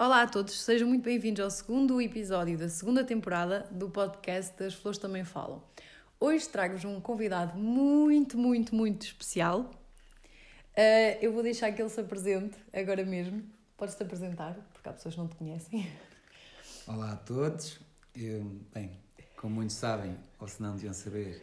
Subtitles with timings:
[0.00, 4.72] Olá a todos, sejam muito bem-vindos ao segundo episódio da segunda temporada do podcast Das
[4.72, 5.62] Flores Também Falam.
[6.18, 9.70] Hoje trago-vos um convidado muito, muito, muito especial.
[10.72, 13.44] Uh, eu vou deixar que ele se apresente agora mesmo.
[13.76, 15.86] Podes-te apresentar, porque há pessoas que não te conhecem.
[16.88, 17.78] Olá a todos.
[18.16, 18.98] Eu, bem,
[19.36, 21.42] como muitos sabem, ou se não deviam saber,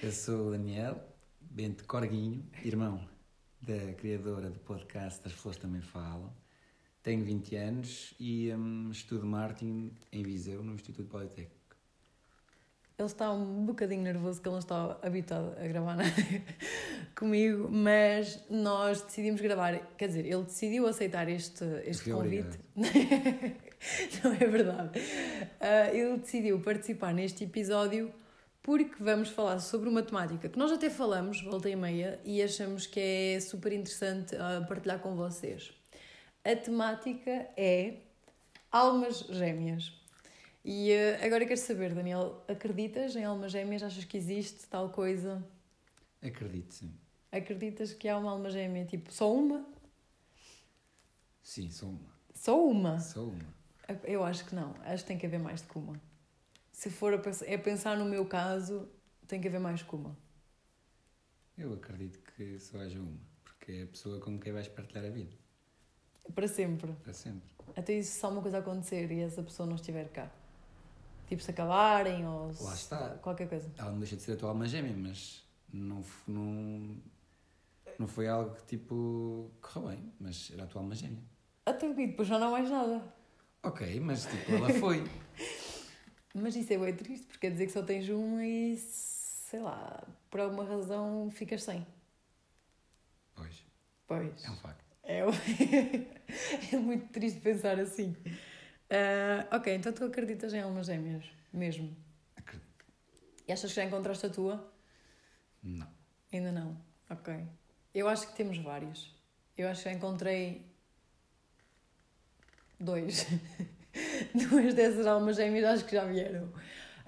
[0.00, 0.96] eu sou o Daniel
[1.40, 3.04] Bento Corguinho, irmão
[3.60, 6.43] da criadora do podcast Das Flores Também Falam.
[7.04, 11.76] Tenho 20 anos e hum, estudo marketing em Viseu, no Instituto Politécnico.
[12.98, 16.10] Ele está um bocadinho nervoso que ele não está habituado a gravar nada
[17.14, 19.78] comigo, mas nós decidimos gravar.
[19.98, 22.58] Quer dizer, ele decidiu aceitar este, este convite.
[22.74, 24.98] não é verdade.
[24.98, 28.10] Uh, ele decidiu participar neste episódio
[28.62, 32.86] porque vamos falar sobre uma temática que nós até falamos, volta e meia, e achamos
[32.86, 35.70] que é super interessante uh, partilhar com vocês.
[36.44, 38.00] A temática é
[38.70, 39.92] almas gêmeas.
[40.64, 43.82] E uh, agora quero saber, Daniel, acreditas em almas gêmeas?
[43.82, 45.44] Achas que existe tal coisa?
[46.22, 46.94] Acredito, sim.
[47.32, 49.66] Acreditas que há uma alma gêmea, tipo, só uma?
[51.42, 52.14] Sim, só uma.
[52.34, 53.00] Só uma?
[53.00, 53.54] Só uma.
[54.04, 54.74] Eu acho que não.
[54.84, 56.00] Acho que tem que haver mais do que uma
[56.74, 58.88] se for a pensar, é pensar no meu caso,
[59.28, 60.14] tem que haver mais que uma.
[61.56, 65.08] Eu acredito que só haja uma, porque é a pessoa com quem vais partilhar a
[65.08, 65.32] vida.
[66.32, 66.92] Para sempre.
[66.92, 67.42] Para sempre.
[67.76, 70.30] Até isso se alguma coisa acontecer e essa pessoa não estiver cá.
[71.26, 72.62] Tipo, se acabarem ou se...
[72.62, 73.08] Lá está.
[73.22, 73.70] qualquer coisa.
[73.76, 76.96] Ela não deixa de ser a tua alma gêmea, mas não, não,
[77.98, 81.22] não foi algo que tipo correu bem, mas era a tua alma gêmea.
[81.66, 83.02] Até depois já não há mais nada.
[83.62, 85.02] Ok, mas tipo, ela foi.
[86.36, 90.02] Mas isso é bem triste, porque quer dizer que só tens uma e, sei lá,
[90.28, 91.86] por alguma razão ficas sem.
[93.36, 93.64] Pois.
[94.04, 94.44] Pois.
[94.44, 94.83] É um facto.
[95.04, 95.20] É,
[96.72, 98.16] é muito triste pensar assim.
[98.90, 101.94] Uh, ok, então tu acreditas em almas gêmeas, mesmo?
[102.36, 102.84] Acredito.
[103.46, 104.72] E achas que já encontraste a tua?
[105.62, 105.88] Não.
[106.32, 106.80] Ainda não?
[107.10, 107.46] Ok.
[107.94, 109.14] Eu acho que temos vários.
[109.56, 110.66] Eu acho que já encontrei
[112.80, 113.26] dois.
[114.50, 116.52] duas dessas almas gêmeas acho que já vieram.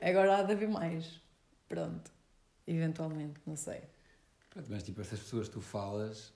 [0.00, 1.20] Agora há de haver mais.
[1.68, 2.10] Pronto.
[2.66, 3.82] Eventualmente, não sei.
[4.50, 6.32] Pronto, mas tipo, essas pessoas que tu falas,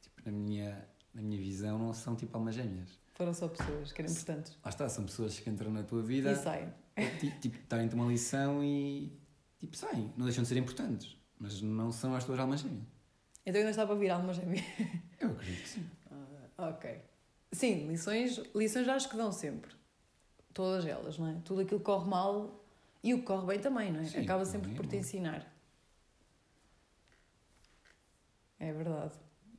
[0.00, 2.98] tipo, na minha, na minha visão, não são tipo almas gêmeas.
[3.14, 4.58] Foram só pessoas que eram importantes.
[4.64, 6.32] Lá está, são pessoas que entram na tua vida.
[6.32, 6.72] E saem.
[7.40, 9.12] Tipo, darem-te uma lição e
[9.58, 10.12] tipo, saem.
[10.16, 12.86] Não deixam de ser importantes, mas não são as tuas almas gêmeas.
[13.44, 14.64] Então ainda está para vir almas gêmeas?
[15.20, 15.86] Eu acredito que sim.
[16.56, 17.00] Ah, ok.
[17.52, 19.74] Sim, lições, lições acho que dão sempre
[20.52, 21.40] todas elas, não é?
[21.44, 22.64] Tudo aquilo que corre mal
[23.02, 24.04] e o que corre bem também, não é?
[24.04, 25.50] Sim, Acaba sempre é por te ensinar.
[28.58, 29.14] É verdade,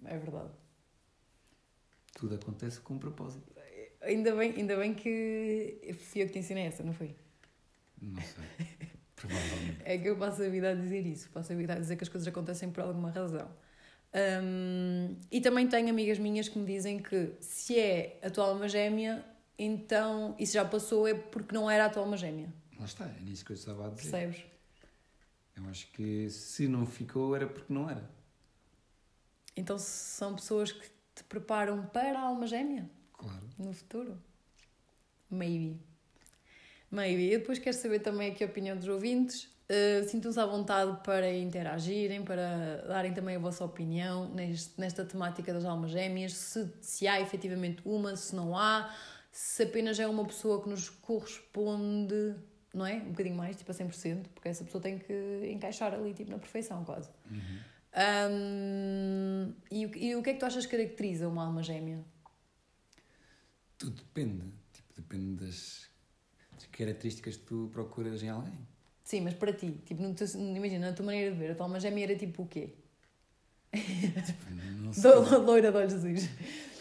[0.05, 0.51] é verdade.
[2.23, 3.51] Tudo acontece com um propósito.
[3.99, 7.13] Ainda bem, ainda bem que fui eu que te ensinei essa, não foi?
[8.01, 8.65] Não sei.
[9.13, 9.81] Provavelmente.
[9.83, 12.03] É que eu passo a vida a dizer isso, passo a vida a dizer que
[12.03, 13.51] as coisas acontecem por alguma razão.
[14.41, 18.69] Um, e também tenho amigas minhas que me dizem que se é a tua alma
[18.69, 19.25] gêmea,
[19.59, 22.53] então isso já passou é porque não era a tua alma gêmea.
[22.79, 24.09] Lá está, é nisso que eu estava a dizer.
[24.09, 24.45] Percebes?
[25.57, 28.09] Eu acho que se não ficou era porque não era.
[29.57, 32.89] Então são pessoas que te preparam para a alma gêmea?
[33.13, 33.49] Claro.
[33.57, 34.17] No futuro?
[35.29, 35.79] Maybe.
[36.89, 37.31] Maybe.
[37.31, 39.49] Eu depois quero saber também aqui a opinião dos ouvintes.
[39.63, 45.53] Uh, Sintam-se à vontade para interagirem, para darem também a vossa opinião neste, nesta temática
[45.53, 48.93] das almas gêmeas, se, se há efetivamente uma, se não há,
[49.31, 52.35] se apenas é uma pessoa que nos corresponde,
[52.73, 52.95] não é?
[52.95, 56.37] Um bocadinho mais, tipo a 100%, porque essa pessoa tem que encaixar ali, tipo, na
[56.37, 57.09] perfeição, quase.
[57.31, 57.59] Uhum.
[57.95, 62.03] Um, e, e, o que é que tu achas que caracteriza uma alma gêmea?
[63.77, 64.45] Tudo depende.
[64.73, 65.89] Tipo, depende das,
[66.53, 68.57] das características que tu procuras em alguém.
[69.03, 71.65] Sim, mas para ti, tipo, no teu, imagina, na tua maneira de ver, a tua
[71.65, 72.73] alma gêmea era tipo o quê?
[73.71, 75.11] Tipo, sei.
[75.39, 76.29] Loira de olhos azuis.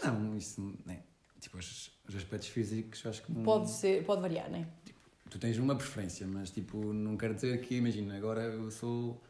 [0.03, 0.99] Não, isso não é.
[1.39, 3.43] Tipo, os, os aspectos físicos acho que não.
[3.43, 4.67] Pode ser, pode variar, não é?
[4.85, 4.99] Tipo,
[5.29, 9.21] tu tens uma preferência, mas tipo, não quer dizer que, imagina, agora eu sou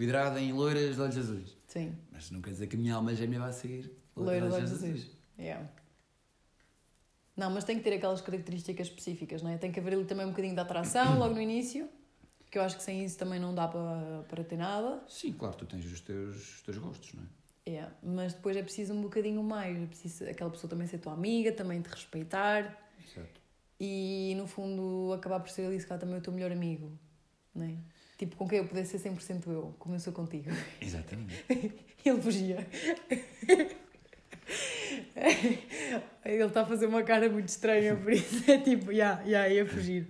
[0.00, 1.56] vidrada em loiras de olhos azuis.
[1.66, 1.94] Sim.
[2.10, 5.10] Mas não quer dizer que a minha alma gêmea vai seguir loira de olhos azuis.
[5.38, 5.68] Yeah.
[7.36, 9.58] Não, mas tem que ter aquelas características específicas, não é?
[9.58, 11.86] Tem que haver ali também um bocadinho de atração logo no início,
[12.50, 15.02] que eu acho que sem isso também não dá para, para ter nada.
[15.06, 17.70] Sim, claro, tu tens os teus, os teus gostos, não é?
[17.70, 17.94] Yeah.
[18.02, 21.52] Mas depois é preciso um bocadinho mais, é preciso aquela pessoa também ser tua amiga,
[21.52, 22.90] também te respeitar.
[23.06, 23.40] Exato.
[23.78, 26.98] E no fundo acabar por ser ali, se calhar também o teu melhor amigo,
[27.54, 27.76] não é?
[28.20, 30.50] Tipo, com quem eu pudesse ser 100% eu, como eu sou contigo.
[30.78, 31.42] Exatamente.
[32.04, 32.66] Ele fugia.
[36.22, 39.54] Ele está a fazer uma cara muito estranha, por isso é tipo, já, yeah, yeah,
[39.54, 40.06] ia fugir.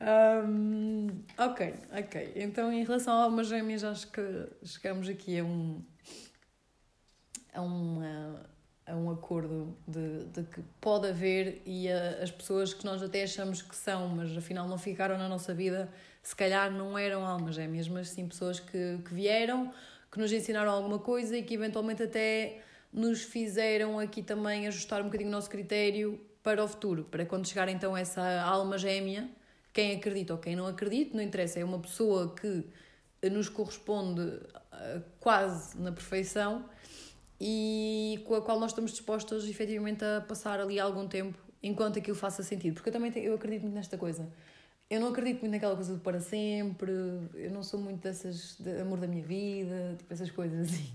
[0.00, 2.34] Um, ok, ok.
[2.36, 4.22] Então, em relação a almas gêmeas, acho que
[4.62, 5.82] chegamos aqui a um.
[7.52, 8.54] a uma
[8.86, 13.22] a um acordo de, de que pode haver e a, as pessoas que nós até
[13.22, 15.90] achamos que são, mas afinal não ficaram na nossa vida,
[16.24, 19.72] se calhar não eram almas gêmeas, mas sim pessoas que, que vieram,
[20.10, 25.04] que nos ensinaram alguma coisa e que eventualmente até nos fizeram aqui também ajustar um
[25.04, 29.28] bocadinho o nosso critério para o futuro, para quando chegar então essa alma gêmea,
[29.72, 32.64] quem acredita ou quem não acredita, não interessa, é uma pessoa que
[33.30, 36.64] nos corresponde uh, quase na perfeição
[37.40, 42.16] e com a qual nós estamos dispostos efetivamente a passar ali algum tempo enquanto aquilo
[42.16, 42.74] faça sentido.
[42.74, 44.30] Porque eu também eu acredito muito nesta coisa.
[44.90, 46.92] Eu não acredito muito naquela coisa do para sempre,
[47.34, 50.94] eu não sou muito dessas de amor da minha vida, tipo essas coisas assim.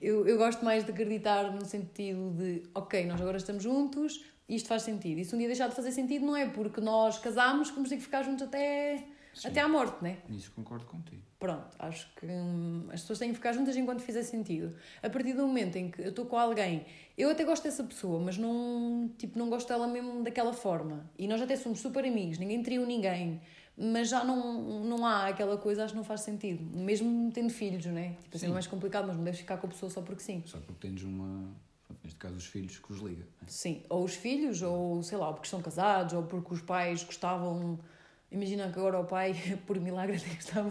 [0.00, 4.68] Eu, eu gosto mais de acreditar no sentido de, ok, nós agora estamos juntos, isto
[4.68, 5.18] faz sentido.
[5.18, 7.88] E se um dia deixar de fazer sentido, não é porque nós casamos que vamos
[7.88, 9.04] ter que ficar juntos até
[9.34, 9.48] Sim.
[9.48, 10.18] até à morte, né?
[10.28, 11.22] Nisso concordo contigo.
[11.38, 14.74] Pronto, acho que hum, as pessoas têm que ficar juntas enquanto fizer sentido.
[15.02, 16.86] A partir do momento em que eu estou com alguém,
[17.18, 21.04] eu até gosto dessa pessoa, mas não, tipo, não gosto dela mesmo daquela forma.
[21.18, 23.40] E nós até somos super amigos, ninguém trio ninguém,
[23.76, 26.64] mas já não, não há aquela coisa, acho que não faz sentido.
[26.76, 28.16] Mesmo tendo filhos, né?
[28.22, 30.42] Tipo, assim, é mais complicado, mas não deves ficar com a pessoa só porque sim.
[30.46, 31.52] Só porque tens uma.
[32.02, 33.22] Neste caso, os filhos que os liga.
[33.22, 33.48] Né?
[33.48, 37.78] Sim, ou os filhos, ou sei lá, porque estão casados, ou porque os pais gostavam
[38.34, 39.32] Imagina que agora o pai,
[39.64, 40.70] por milagre, até gostava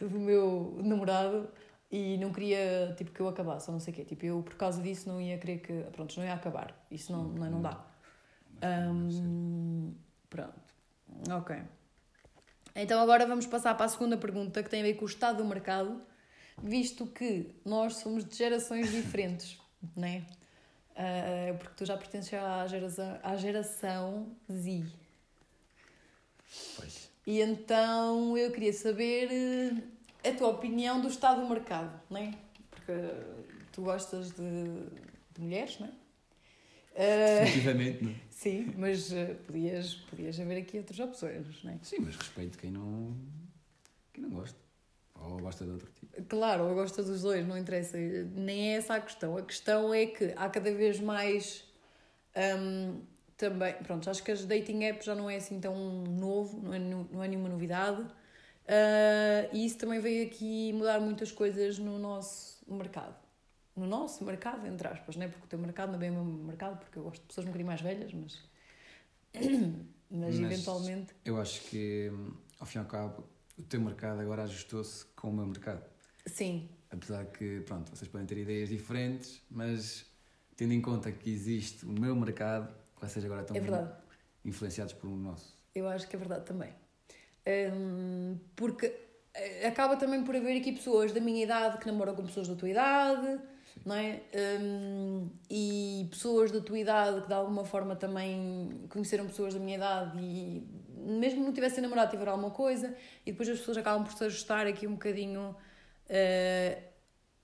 [0.00, 1.50] do meu namorado
[1.90, 4.04] e não queria tipo, que eu acabasse, ou não sei o quê.
[4.04, 5.84] Tipo, eu por causa disso não ia querer que.
[5.92, 6.74] Pronto, não ia acabar.
[6.90, 7.84] Isso não, não, não dá.
[8.90, 9.92] Um,
[10.30, 10.54] pronto.
[11.30, 11.56] Ok.
[12.74, 15.36] Então agora vamos passar para a segunda pergunta que tem a ver com o estado
[15.36, 16.00] do mercado,
[16.62, 19.58] visto que nós somos de gerações diferentes,
[19.94, 20.24] né?
[20.92, 25.03] Uh, porque tu já pertences à geração, à geração Z.
[26.76, 27.10] Pois.
[27.26, 29.28] E então eu queria saber
[30.22, 32.34] eh, a tua opinião do estado do mercado, não é?
[32.70, 32.92] Porque
[33.72, 34.64] tu gostas de,
[35.34, 37.44] de mulheres, não é?
[37.44, 38.14] Definitivamente, não é?
[38.30, 39.10] Sim, mas
[39.46, 41.78] podias, podias haver aqui outras opções, não é?
[41.82, 43.16] Sim, mas respeito quem não,
[44.12, 44.64] quem não gosta.
[45.14, 46.22] Ou gosta de outro tipo.
[46.24, 47.96] Claro, ou gosta dos dois, não interessa.
[47.96, 49.36] Nem é essa a questão.
[49.36, 51.64] A questão é que há cada vez mais.
[52.36, 53.00] Um,
[53.50, 56.78] também, pronto, acho que as dating apps já não é assim tão novo, não é,
[56.78, 58.00] não é nenhuma novidade.
[58.00, 63.14] Uh, e isso também veio aqui mudar muitas coisas no nosso mercado.
[63.76, 65.28] No nosso mercado, entre aspas, né?
[65.28, 67.44] porque o teu mercado não é bem o meu mercado, porque eu gosto de pessoas
[67.46, 68.40] um bocadinho mais velhas, mas.
[70.10, 71.14] mas, mas eventualmente.
[71.24, 72.10] Eu acho que,
[72.58, 73.24] ao fim e ao cabo,
[73.58, 75.84] o teu mercado agora ajustou-se com o meu mercado.
[76.24, 76.68] Sim.
[76.90, 80.06] Apesar que, pronto, vocês podem ter ideias diferentes, mas
[80.56, 84.04] tendo em conta que existe o meu mercado, vocês agora estão é
[84.44, 85.56] influenciados por um nosso.
[85.74, 86.70] Eu acho que é verdade também.
[87.46, 88.94] Um, porque
[89.34, 92.54] eh, acaba também por haver aqui pessoas da minha idade que namoram com pessoas da
[92.54, 93.40] tua idade,
[93.74, 93.80] Sim.
[93.84, 94.22] não é?
[94.60, 99.76] Um, e pessoas da tua idade que de alguma forma também conheceram pessoas da minha
[99.76, 102.96] idade e mesmo não tivessem namorado tiveram alguma coisa
[103.26, 106.93] e depois as pessoas acabam por se ajustar aqui um bocadinho uh,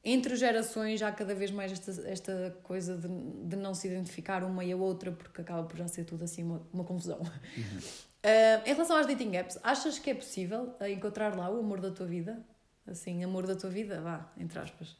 [0.02, 3.08] entre gerações há cada vez mais esta, esta coisa de,
[3.46, 6.42] de não se identificar uma e a outra, porque acaba por já ser tudo assim
[6.42, 7.18] uma, uma confusão.
[7.18, 7.78] Uhum.
[7.78, 11.90] Uh, em relação às dating apps, achas que é possível encontrar lá o amor da
[11.90, 12.44] tua vida?
[12.86, 14.96] Assim, amor da tua vida, vá, entre aspas.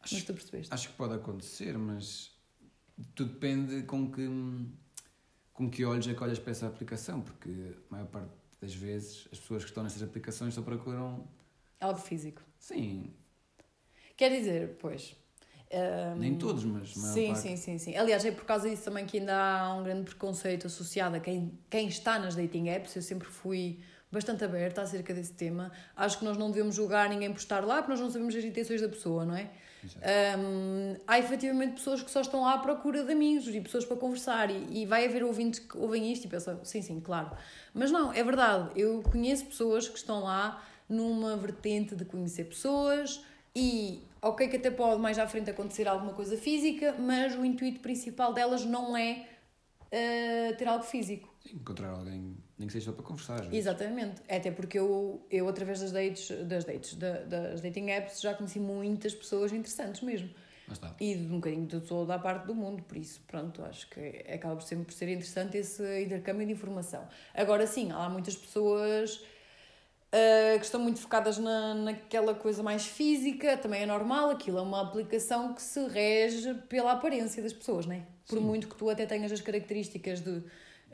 [0.00, 0.74] Acho, mas tu percebeste?
[0.74, 2.32] Acho que pode acontecer, mas
[3.14, 4.28] tudo depende com que,
[5.52, 7.50] com que olhos é que olhas para essa aplicação, porque
[7.88, 11.26] a maior parte das vezes as pessoas que estão nessas aplicações só procuram.
[11.80, 12.42] Algo físico.
[12.58, 13.12] Sim,
[14.20, 15.16] Quer dizer, pois.
[15.72, 16.92] Um, Nem todos, mas.
[16.92, 17.40] Sim, parte.
[17.40, 17.96] sim, sim, sim.
[17.96, 21.58] Aliás, é por causa disso também que ainda há um grande preconceito associado a quem,
[21.70, 22.94] quem está nas dating apps.
[22.94, 23.78] Eu sempre fui
[24.12, 25.72] bastante aberta acerca desse tema.
[25.96, 28.44] Acho que nós não devemos julgar ninguém por estar lá, porque nós não sabemos as
[28.44, 29.48] intenções da pessoa, não é?
[30.38, 33.96] Um, há efetivamente pessoas que só estão lá à procura de amigos e pessoas para
[33.96, 37.30] conversar, e, e vai haver ouvintes que ouvem isto e pensam, sim, sim, claro.
[37.72, 38.68] Mas não, é verdade.
[38.78, 43.22] Eu conheço pessoas que estão lá numa vertente de conhecer pessoas
[43.56, 47.80] e ok que até pode mais à frente acontecer alguma coisa física, mas o intuito
[47.80, 49.26] principal delas não é
[49.86, 51.32] uh, ter algo físico.
[51.42, 53.52] Sim, encontrar alguém, nem que seja só para conversar.
[53.52, 54.20] Exatamente.
[54.28, 58.34] É até porque eu, eu através das dates, das dates, da, das dating apps, já
[58.34, 60.30] conheci muitas pessoas interessantes mesmo.
[61.00, 64.24] E de um bocadinho de toda a parte do mundo, por isso, pronto, acho que
[64.32, 67.08] acaba sempre por ser interessante esse intercâmbio de informação.
[67.34, 69.20] Agora sim, há muitas pessoas
[70.10, 74.62] uh, que estão muito focadas na, naquela coisa mais física, também é normal, aquilo é
[74.62, 78.02] uma aplicação que se rege pela aparência das pessoas, não é?
[78.26, 78.44] Por Sim.
[78.44, 80.42] muito que tu até tenhas as características de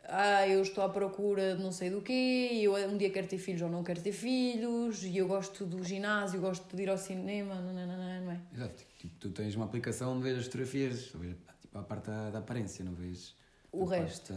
[0.08, 3.38] ah, eu estou à procura de não sei do quê, eu um dia quero ter
[3.38, 6.96] filhos ou não quero ter filhos, e eu gosto do ginásio, gosto de ir ao
[6.96, 8.40] cinema, não, não, não, não é?
[8.54, 11.12] Exato, tipo, tu tens uma aplicação onde vês as fotografias,
[11.60, 13.34] tipo, a parte da, da aparência, não vês
[13.80, 14.34] o resto.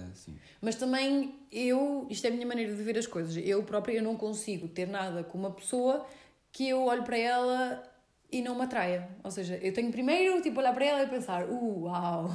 [0.62, 4.04] Mas também eu, isto é a minha maneira de ver as coisas, eu própria eu
[4.04, 6.06] não consigo ter nada com uma pessoa
[6.52, 7.84] que eu olho para ela
[8.32, 9.10] e não me atraia.
[9.24, 12.30] Ou seja, eu tenho primeiro tipo olhar para ela e pensar, uh, uau,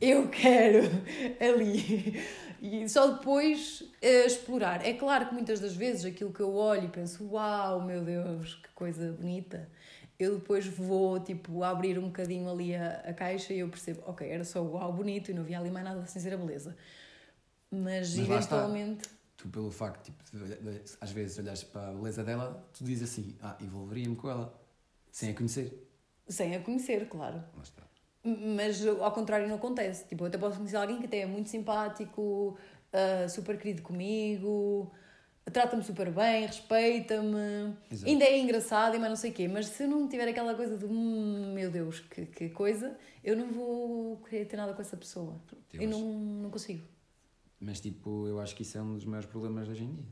[0.00, 0.82] eu quero
[1.40, 2.20] ali.
[2.60, 4.84] E só depois uh, explorar.
[4.86, 8.54] É claro que muitas das vezes aquilo que eu olho e penso, uau, meu Deus,
[8.54, 9.68] que coisa bonita
[10.18, 14.28] eu depois vou tipo abrir um bocadinho ali a, a caixa e eu percebo, ok,
[14.28, 16.76] era só uau bonito e não havia ali mais nada sem ser a beleza.
[17.70, 19.08] Mas, Mas eventualmente.
[19.36, 23.36] Tu, pelo facto tipo, de, às vezes olhas para a beleza dela, tu dizes assim,
[23.42, 24.54] ah, envolveria-me com ela,
[25.10, 25.88] sem a conhecer.
[26.28, 27.42] Sem a conhecer, claro.
[27.56, 27.82] Mas, está.
[28.22, 30.06] Mas ao contrário não acontece.
[30.06, 32.56] Tipo, eu até posso conhecer alguém que até é muito simpático,
[32.92, 34.90] uh, super querido comigo,
[35.52, 39.48] trata-me super bem, respeita-me, ainda é engraçado, mas não sei o quê.
[39.48, 43.36] Mas se eu não tiver aquela coisa de hum, meu Deus, que, que coisa, eu
[43.36, 45.40] não vou querer ter nada com essa pessoa.
[45.72, 46.86] Eu, eu não, não consigo.
[47.60, 50.06] Mas tipo, eu acho que isso é um dos maiores problemas hoje em dia.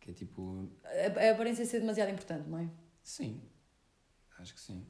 [0.00, 0.68] Que é tipo.
[0.84, 2.68] A, a aparência ser demasiado importante, não é?
[3.02, 3.40] Sim,
[4.38, 4.86] acho que sim.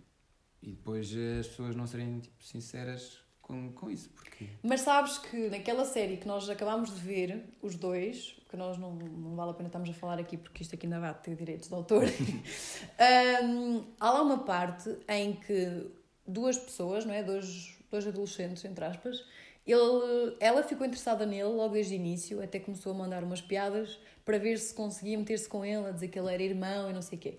[0.62, 1.09] E depois
[1.40, 4.10] as pessoas não serem tipo, sinceras com, com isso.
[4.10, 4.46] Porque...
[4.62, 8.92] Mas sabes que naquela série que nós acabámos de ver, os dois, que nós não,
[8.92, 11.68] não vale a pena estarmos a falar aqui porque isto aqui ainda vai ter direitos
[11.68, 12.04] de autor,
[13.42, 15.90] um, há lá uma parte em que
[16.26, 17.22] duas pessoas, não é?
[17.22, 19.24] dois, dois adolescentes, entre aspas,
[19.66, 23.98] ele, ela ficou interessada nele logo desde o início, até começou a mandar umas piadas
[24.24, 27.02] para ver se conseguia meter-se com ele, a dizer que ele era irmão e não
[27.02, 27.38] sei o quê.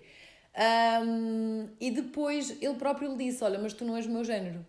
[1.04, 4.64] Um, e depois ele próprio lhe disse: Olha, mas tu não és o meu género.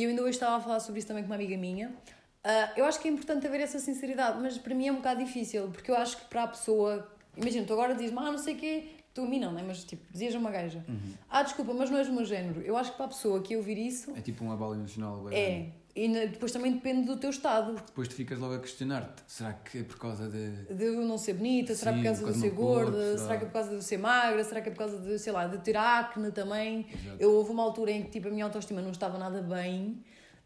[0.00, 1.88] E eu ainda hoje estava a falar sobre isso também com uma amiga minha.
[1.90, 5.22] Uh, eu acho que é importante haver essa sinceridade, mas para mim é um bocado
[5.22, 7.06] difícil, porque eu acho que para a pessoa.
[7.36, 9.62] Imagina, tu agora dizes-me, ah, não sei o quê, tu a mim não, né?
[9.66, 11.12] mas tipo, dizias uma gaja, uhum.
[11.28, 12.62] ah, desculpa, mas não és o meu género.
[12.62, 14.10] Eu acho que para a pessoa que ouvir isso.
[14.16, 15.28] É tipo um abalo emocional.
[15.30, 15.66] É.
[15.94, 17.72] E depois também depende do teu estado.
[17.72, 20.74] Porque depois tu ficas logo a questionar-te: será que é por causa de.
[20.74, 21.74] De eu não ser bonita?
[21.74, 22.92] Será Sim, por causa de eu ser gorda?
[22.92, 24.44] Corpo, será que é por causa de eu ser magra?
[24.44, 26.86] Será que é por causa de, sei lá, de ter acne também?
[26.92, 27.16] Exato.
[27.18, 30.02] Eu houve uma altura em que tipo, a minha autoestima não estava nada bem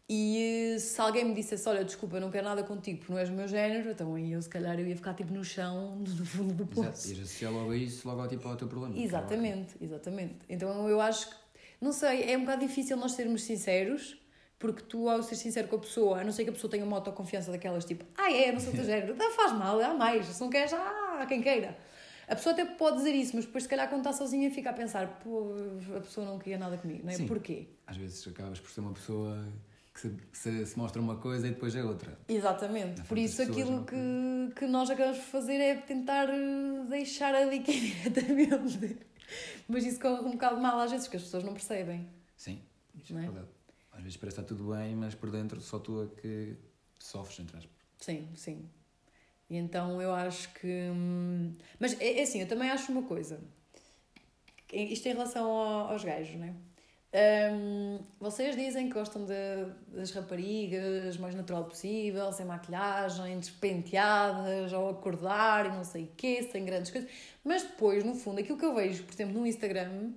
[0.07, 3.27] e se alguém me dissesse, olha, desculpa, eu não quero nada contigo porque não és
[3.27, 6.25] o meu género, então aí eu se calhar eu ia ficar tipo no chão, no
[6.25, 6.89] fundo do poço.
[6.89, 8.95] Exato, ias associar logo a isso, logo ao, tipo, ao teu problema.
[8.97, 10.35] Exatamente, exatamente.
[10.47, 11.35] Então eu acho que,
[11.81, 14.15] não sei, é um bocado difícil nós sermos sinceros,
[14.57, 16.85] porque tu ao ser sincero com a pessoa, a não ser que a pessoa tenha
[16.85, 19.93] uma autoconfiança daquelas tipo, ah é, não sou o teu género, não faz mal, há
[19.93, 21.77] mais, se não queres, ah, há quem queira.
[22.27, 24.73] A pessoa até pode dizer isso, mas depois se calhar quando está sozinha fica a
[24.73, 25.53] pensar, pô,
[25.95, 27.15] a pessoa não queria nada comigo, não é?
[27.15, 27.27] Sim.
[27.27, 27.67] Porquê?
[27.85, 29.47] Às vezes acabas por ser uma pessoa
[29.93, 32.17] que se, se, se, mostra uma coisa e depois é outra.
[32.27, 33.01] Exatamente.
[33.03, 37.71] Por isso aquilo que, que nós acabamos por fazer é tentar eh, deixar a dica
[37.71, 38.97] diretamente.
[39.67, 42.09] Mas isso corre um bocado mal às vezes, que as pessoas não percebem.
[42.35, 42.61] Sim,
[43.01, 43.47] isso é, é verdade.
[43.95, 46.55] Às vezes parece está tudo bem, mas por dentro só tu é que
[46.99, 47.75] sofres, entre aspas.
[47.97, 48.69] Sim, sim.
[49.49, 50.67] E então eu acho que.
[50.91, 53.39] Hum, mas é, é assim, eu também acho uma coisa.
[54.71, 56.53] Isto em relação aos gajos, não é?
[57.15, 59.33] Um, vocês dizem que gostam de,
[59.87, 66.43] das raparigas mais natural possível, sem maquilhagem, despenteadas, ao acordar e não sei o quê,
[66.43, 67.09] sem grandes coisas.
[67.41, 70.11] Mas depois, no fundo, aquilo que eu vejo, por exemplo, no Instagram,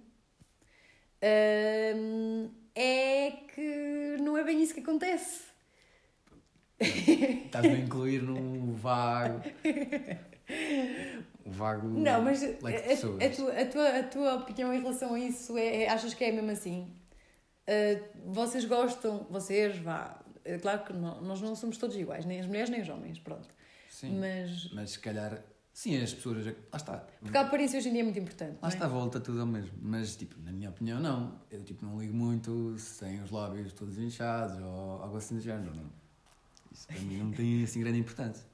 [1.95, 5.49] um, é que não é bem isso que acontece.
[6.81, 9.43] Estás-me a incluir num vago.
[11.45, 11.89] vago.
[11.89, 15.83] Não, mas a, a, tua, a, tua, a tua opinião em relação a isso é,
[15.83, 16.93] é achas que é mesmo assim?
[17.69, 20.19] Uh, vocês gostam, vocês, vá.
[20.45, 23.19] É claro que não, nós não somos todos iguais, nem as mulheres nem os homens,
[23.19, 23.49] pronto.
[23.91, 24.19] Sim.
[24.19, 25.43] Mas, mas se calhar.
[25.79, 26.45] Sim, as pessoas.
[26.45, 27.07] Lá está.
[27.21, 28.59] Porque a aparência hoje em dia é muito importante.
[28.61, 28.73] Lá é?
[28.73, 29.71] está, a volta tudo ao mesmo.
[29.81, 31.41] Mas, tipo, na minha opinião, não.
[31.49, 35.73] Eu, tipo, não ligo muito sem os lábios todos inchados ou algo assim do género,
[35.77, 35.89] não.
[36.73, 38.45] Isso para mim não tem assim grande importância.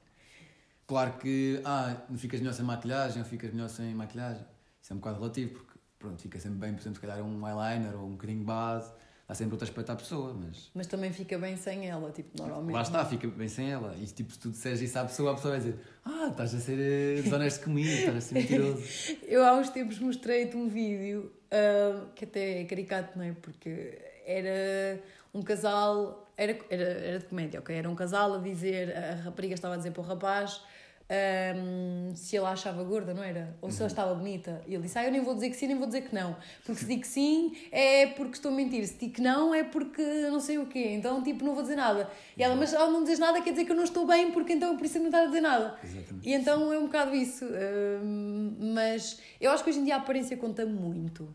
[0.85, 4.45] Claro que, ah, não ficas melhor sem maquilhagem ou ficas melhor sem maquilhagem.
[4.79, 7.47] Isso é um bocado relativo, porque, pronto, fica sempre bem, por exemplo, se calhar um
[7.47, 8.93] eyeliner ou um bocadinho de base,
[9.27, 10.69] dá sempre outro aspecto à pessoa, mas...
[10.73, 12.75] Mas também fica bem sem ela, tipo, normalmente.
[12.75, 13.95] Lá está, fica bem sem ela.
[13.99, 16.59] E, tipo, se tu disseres isso à pessoa, a pessoa vai dizer ah, estás a
[16.59, 18.83] ser eh, desonesto comigo, estás a ser mentiroso.
[19.27, 23.33] Eu há uns tempos mostrei-te um vídeo, uh, que até é caricato, não é?
[23.33, 24.99] Porque era
[25.33, 26.23] um casal...
[26.37, 27.75] Era, era, era de comédia, ok?
[27.75, 30.61] Era um casal a dizer, a rapariga estava a dizer para o rapaz
[31.07, 33.55] um, se ele a achava gorda, não era?
[33.61, 33.87] Ou se ela Uhum.
[33.87, 34.61] estava bonita.
[34.67, 36.35] E ele disse: Ah, eu nem vou dizer que sim, nem vou dizer que não.
[36.65, 38.87] Porque se digo que sim é porque estou a mentir.
[38.87, 40.89] Se digo que não é porque não sei o quê.
[40.93, 42.09] Então, tipo, não vou dizer nada.
[42.35, 44.53] E ela, mas ao não dizes nada quer dizer que eu não estou bem, porque
[44.53, 45.77] então por isso eu não estás a dizer nada.
[45.83, 46.27] Exatamente.
[46.29, 47.45] E então é um bocado isso.
[47.45, 51.33] Um, mas eu acho que hoje em dia a aparência conta muito.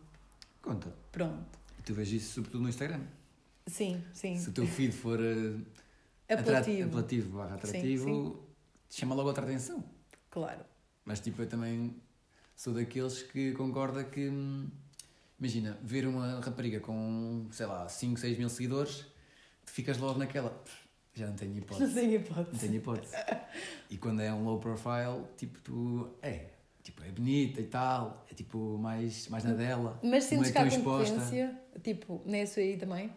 [0.63, 0.93] Conta.
[1.13, 1.59] Pronto.
[1.79, 3.01] E tu vês isso sobretudo no Instagram.
[3.67, 4.37] Sim, sim.
[4.37, 5.55] Se o teu feed for eh,
[6.29, 6.51] Apelativo.
[6.59, 8.43] atrat- apelativo barra atrativo,
[8.91, 9.85] chama logo outra atenção.
[10.31, 10.65] Claro.
[11.05, 11.97] Mas tipo, eu também
[12.55, 14.69] sou daqueles que concorda que, hum,
[15.39, 19.07] imagina, ver uma rapariga com, sei lá, 5, 6 mil seguidores,
[19.65, 20.77] tu ficas logo naquela, "Pff,
[21.15, 21.95] já não tenho Não hipótese.
[21.95, 22.59] tenho Não hipótese.
[22.61, 23.15] tenho hipótese.
[23.89, 26.51] E quando é um low profile, tipo, tu, é,
[26.83, 29.99] tipo, é bonita e tal, é tipo, mais, mais na dela.
[30.03, 33.13] Mas sentes não que é há concorrência, tipo, nessa aí também?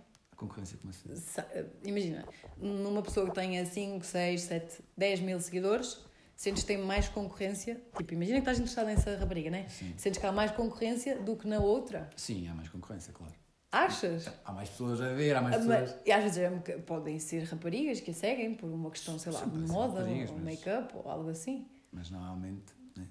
[0.47, 0.77] Concorrência?
[1.15, 1.47] Sa-
[1.85, 2.25] Imagina,
[2.57, 6.03] numa pessoa que tenha 5, 6, 7, 10 mil seguidores,
[6.35, 7.81] sentes que tem mais concorrência.
[7.95, 9.67] Tipo, imagina que estás interessado nessa rapariga, né?
[9.69, 9.93] Sim.
[9.97, 12.09] Sentes que há mais concorrência do que na outra.
[12.17, 13.33] Sim, há mais concorrência, claro.
[13.71, 14.29] Achas?
[14.43, 15.91] Há mais pessoas a ver, há mais Ah, pessoas.
[15.93, 19.31] Mas, e às vezes é podem ser raparigas que a seguem por uma questão, sei
[19.31, 21.65] lá, Sim, de moda ou mas- make-up ou algo assim.
[21.91, 23.07] Mas normalmente né?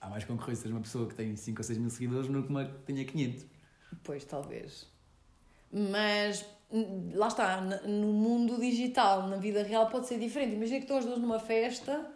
[0.00, 2.48] há mais concorrência de uma pessoa que tem 5 ou 6 mil seguidores do que
[2.48, 3.46] uma que tenha 500.
[4.02, 4.86] Pois, talvez.
[5.72, 10.54] Mas hum, lá está, no mundo digital, na vida real, pode ser diferente.
[10.54, 12.10] Imagina que estão as duas numa festa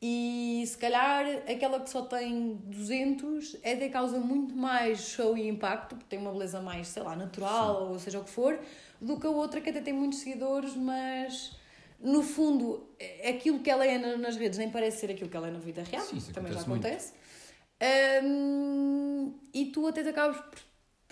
[0.00, 5.48] e se calhar aquela que só tem 200 é até causa muito mais show e
[5.48, 8.58] impacto, porque tem uma beleza mais, sei lá, natural ou seja o que for,
[9.00, 11.56] do que a outra que até tem muitos seguidores, mas
[12.00, 12.86] no fundo
[13.26, 15.58] aquilo que ela é na- nas redes nem parece ser aquilo que ela é na
[15.58, 16.86] vida real, Sim, isso também já acontece muito.
[16.86, 17.12] acontece.
[18.24, 20.58] Hum, e tu até te acabas por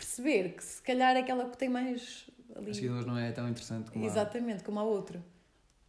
[0.03, 2.71] perceber que se calhar aquela que tem mais ali.
[2.71, 4.09] Os seguidores não é tão interessante como a...
[4.09, 5.23] Exatamente, como a outra.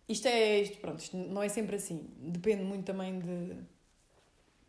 [0.08, 2.10] Isto é isto, pronto, isto não é sempre assim.
[2.20, 3.58] Depende muito também de,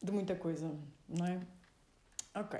[0.02, 0.74] de muita coisa,
[1.08, 1.40] não é?
[2.34, 2.58] Ok.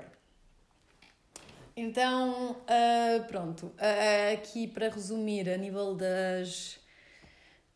[1.75, 6.79] Então, ah, pronto, ah, aqui para resumir, a nível das,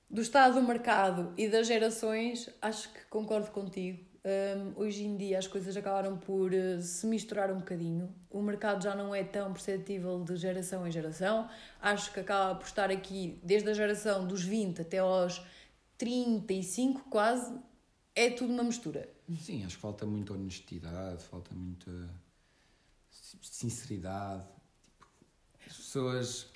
[0.09, 4.08] do estado do mercado e das gerações, acho que concordo contigo.
[4.29, 8.13] Hum, hoje em dia as coisas acabaram por eh, se misturar um bocadinho.
[8.29, 11.50] O mercado já não é tão perceptível de geração em geração.
[11.81, 15.44] Acho que acaba por estar aqui desde a geração dos 20 até aos
[15.98, 17.57] 35, quase.
[18.15, 19.09] É tudo uma mistura.
[19.42, 21.92] Sim, acho que falta muita honestidade, falta muita
[23.42, 24.44] sinceridade.
[24.44, 25.07] Tipo,
[25.65, 26.51] as pessoas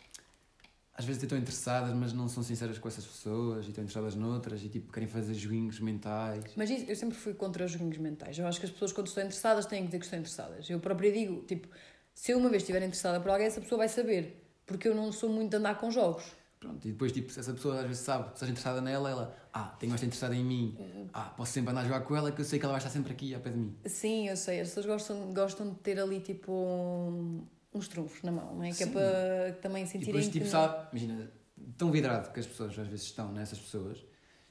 [0.95, 4.61] às vezes estão interessadas, mas não são sinceras com essas pessoas e estão interessadas noutras
[4.63, 6.43] e tipo querem fazer joguinhos mentais.
[6.55, 8.37] Mas isso, eu sempre fui contra os joguinhos mentais.
[8.37, 10.69] Eu acho que as pessoas, quando estão interessadas, têm que dizer que estão interessadas.
[10.69, 11.67] Eu própria digo, tipo,
[12.13, 14.39] se eu uma vez estiver interessada por alguém, essa pessoa vai saber.
[14.65, 16.23] Porque eu não sou muito de andar com jogos.
[16.59, 19.35] Pronto, e depois, tipo, se essa pessoa às vezes sabe que estás interessada nela, ela,
[19.51, 20.77] ah, tenho esta interessada em mim,
[21.11, 22.89] ah, posso sempre andar a jogar com ela, que eu sei que ela vai estar
[22.89, 23.75] sempre aqui ao pé de mim.
[23.85, 24.61] Sim, eu sei.
[24.61, 28.71] As pessoas gostam, gostam de ter ali, tipo, um- uns trunfos na mão, não é?
[28.71, 28.91] Que é Sim.
[28.93, 30.51] para também E sentirem depois, tipo, que...
[30.51, 31.31] sabe, imagina,
[31.77, 34.03] tão vidrado que as pessoas às vezes estão nessas pessoas,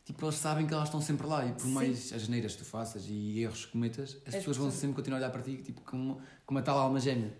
[0.05, 1.73] tipo, eles sabem que elas estão sempre lá e por Sim.
[1.73, 4.75] mais as geneiras que tu faças e erros que cometas, as, As pessoas vão pessoas-
[4.75, 7.33] sempre continuar a olhar para ti, tipo, como, como a tal alma gêmea.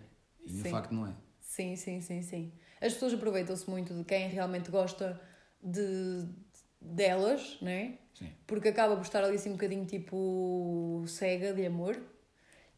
[0.45, 0.69] E no Sim.
[0.71, 1.13] facto não é.
[1.39, 2.51] Sim, sim, sim, sim.
[2.81, 5.19] As pessoas aproveitam-se muito de quem realmente gosta
[5.61, 6.25] de
[6.81, 7.97] delas, não é?
[8.13, 8.29] Sim.
[8.45, 11.97] Porque acaba por estar ali assim um bocadinho tipo cega de amor.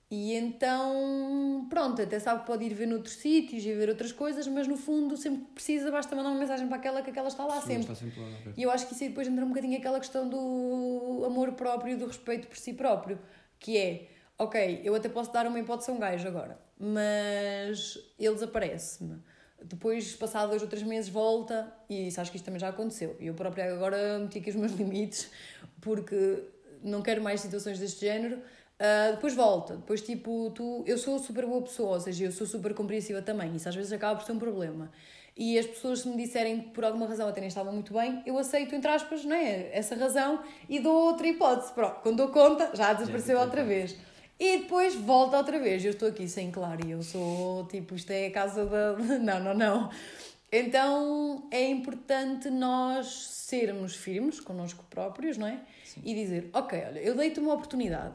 [0.09, 4.47] E então, pronto, até sabe que pode ir ver noutros sítios e ver outras coisas,
[4.47, 7.43] mas no fundo, sempre que precisa, basta mandar uma mensagem para aquela que aquela está
[7.43, 7.81] lá Sim, sempre.
[7.81, 8.53] Está sempre lá.
[8.55, 11.93] E eu acho que isso aí depois entra um bocadinho aquela questão do amor próprio
[11.93, 13.19] e do respeito por si próprio,
[13.59, 18.35] que é, ok, eu até posso dar uma hipótese a um gajo agora, mas ele
[18.35, 19.19] desaparece-me.
[19.63, 23.15] Depois, passado dois ou três meses, volta, e isso acho que isto também já aconteceu.
[23.19, 25.31] E eu própria agora meti aqui os meus limites,
[25.81, 26.43] porque
[26.83, 28.39] não quero mais situações deste género.
[28.79, 32.45] Ah, depois volta, depois tipo, tu, eu sou super boa pessoa, ou seja, eu sou
[32.45, 34.91] super compreensiva também, isso às vezes acaba por ser um problema.
[35.37, 38.21] E as pessoas se me disserem que por alguma razão até nem estavam muito bem,
[38.25, 39.69] eu aceito, entre aspas, não é?
[39.73, 41.73] essa razão e dou outra hipótese.
[41.73, 43.97] Pronto, quando dou conta, já desapareceu outra vez.
[44.39, 45.83] E depois volta outra vez.
[45.83, 48.93] Eu estou aqui sem claro e eu sou tipo, isto é a casa da.
[49.19, 49.89] Não, não, não.
[50.49, 55.59] Então é importante nós sermos firmes connosco próprios, não é?
[55.83, 56.01] Sim.
[56.05, 58.13] E dizer, ok, olha, eu dei-te uma oportunidade.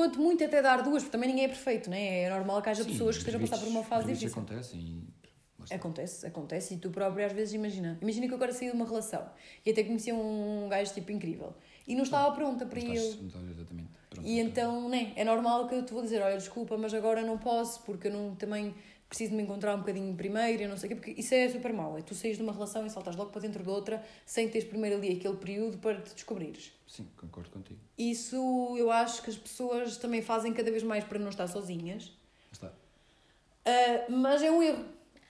[0.00, 2.22] Quanto muito até dar duas, porque também ninguém é perfeito, não é?
[2.22, 4.30] É normal que haja Sim, pessoas que estejam a passar por uma fase difícil.
[4.40, 5.74] acontecem e...
[5.74, 6.74] Acontece, acontece.
[6.74, 7.98] E tu próprio às vezes imagina.
[8.00, 9.28] Imagina que eu agora saí de uma relação
[9.64, 11.52] e até conhecia um gajo tipo incrível
[11.86, 12.96] e não estava pronta para Não ele.
[12.96, 16.78] estás- exatamente pronto E então, né, é normal que eu te vou dizer, olha, desculpa,
[16.78, 18.74] mas agora não posso porque eu não, também
[19.10, 21.48] preciso de me encontrar um bocadinho primeiro e não sei o quê, porque isso é
[21.48, 21.98] super mau.
[21.98, 24.66] É tu saís de uma relação e saltas logo para dentro de outra sem teres
[24.66, 26.72] primeiro ali aquele período para te descobrires.
[26.86, 27.80] Sim, concordo contigo.
[27.98, 28.36] Isso
[28.78, 32.16] eu acho que as pessoas também fazem cada vez mais para não estar sozinhas.
[32.52, 32.68] Está.
[32.68, 34.84] Uh, mas é um erro,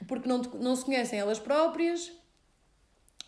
[0.06, 2.12] porque não, não se conhecem elas próprias.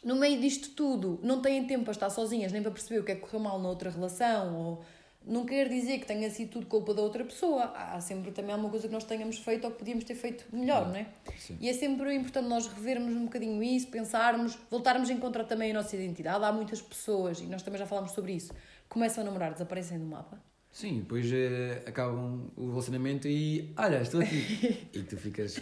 [0.04, 3.12] No meio disto tudo, não têm tempo para estar sozinhas, nem para perceber o que
[3.12, 4.84] é que correu mal na outra relação, ou
[5.26, 7.64] não quer dizer que tenha sido tudo culpa da outra pessoa.
[7.74, 10.88] Há sempre também alguma coisa que nós tenhamos feito ou que podíamos ter feito melhor,
[10.88, 11.06] não é?
[11.38, 11.56] Sim.
[11.60, 15.74] E é sempre importante nós revermos um bocadinho isso, pensarmos, voltarmos a encontrar também a
[15.74, 16.44] nossa identidade.
[16.44, 18.52] Há muitas pessoas, e nós também já falámos sobre isso,
[18.88, 20.40] começam a namorar, desaparecem do mapa.
[20.72, 24.88] Sim, depois uh, acabam o relacionamento e olha, estou aqui.
[24.94, 25.60] e tu ficas.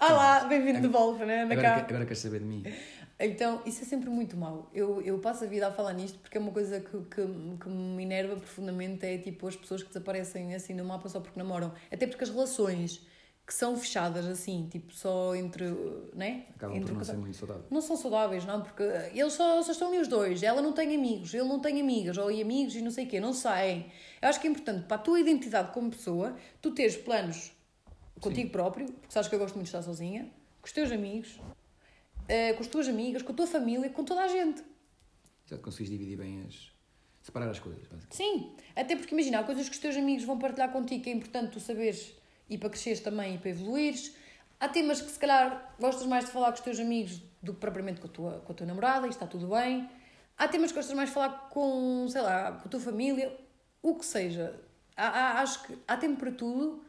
[0.00, 1.42] Olá, bem-vindo de volta, né?
[1.42, 1.76] Agora, cá.
[1.76, 2.64] agora queres saber de mim.
[3.18, 4.68] Então, isso é sempre muito mau.
[4.74, 7.68] Eu, eu passo a vida a falar nisto porque é uma coisa que, que, que
[7.68, 9.06] me enerva profundamente.
[9.06, 11.72] É tipo as pessoas que desaparecem assim no mapa só porque namoram.
[11.90, 13.06] Até porque as relações
[13.46, 15.64] que são fechadas assim, tipo só entre.
[16.14, 16.46] Né?
[16.54, 17.66] Acabam entre por não ser muito saudáveis.
[17.70, 20.42] Não são saudáveis, não, porque eles só, só estão ali os dois.
[20.42, 23.08] Ela não tem amigos, ele não tem amigas, ou e amigos e não sei o
[23.08, 23.86] quê, não saem.
[24.20, 27.52] Eu acho que é importante para a tua identidade como pessoa, tu teres planos
[28.20, 28.52] contigo Sim.
[28.52, 31.40] próprio, porque sabes que eu gosto muito de estar sozinha, com os teus amigos,
[32.24, 34.62] uh, com as tuas amigas, com a tua família, com toda a gente.
[35.46, 36.72] Já consegues dividir bem as.
[37.22, 38.16] separar as coisas, basicamente.
[38.16, 41.12] Sim, até porque imagina, há coisas que os teus amigos vão partilhar contigo que é
[41.12, 42.14] importante tu saberes
[42.48, 44.14] e para cresceres também e para evoluires.
[44.60, 47.60] Há temas que se calhar gostas mais de falar com os teus amigos do que
[47.60, 49.88] propriamente com a tua, com a tua namorada, e está tudo bem.
[50.38, 53.36] Há temas que gostas mais de falar com, sei lá, com a tua família,
[53.82, 54.54] o que seja.
[54.96, 56.84] Há, há, acho que há tempo para tudo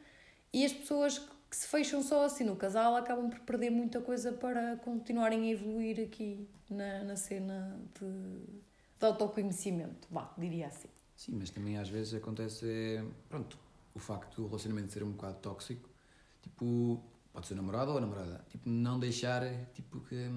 [0.52, 4.32] e as pessoas que se fecham só assim no casal acabam por perder muita coisa
[4.32, 8.10] para continuarem a evoluir aqui na, na cena de,
[9.00, 10.90] de autoconhecimento, vá, diria assim.
[11.16, 13.58] Sim, mas também às vezes acontece, pronto,
[13.94, 15.90] o facto do relacionamento ser um bocado tóxico,
[16.42, 20.30] tipo, pode ser namorado ou namorada, tipo, não deixar, tipo, que...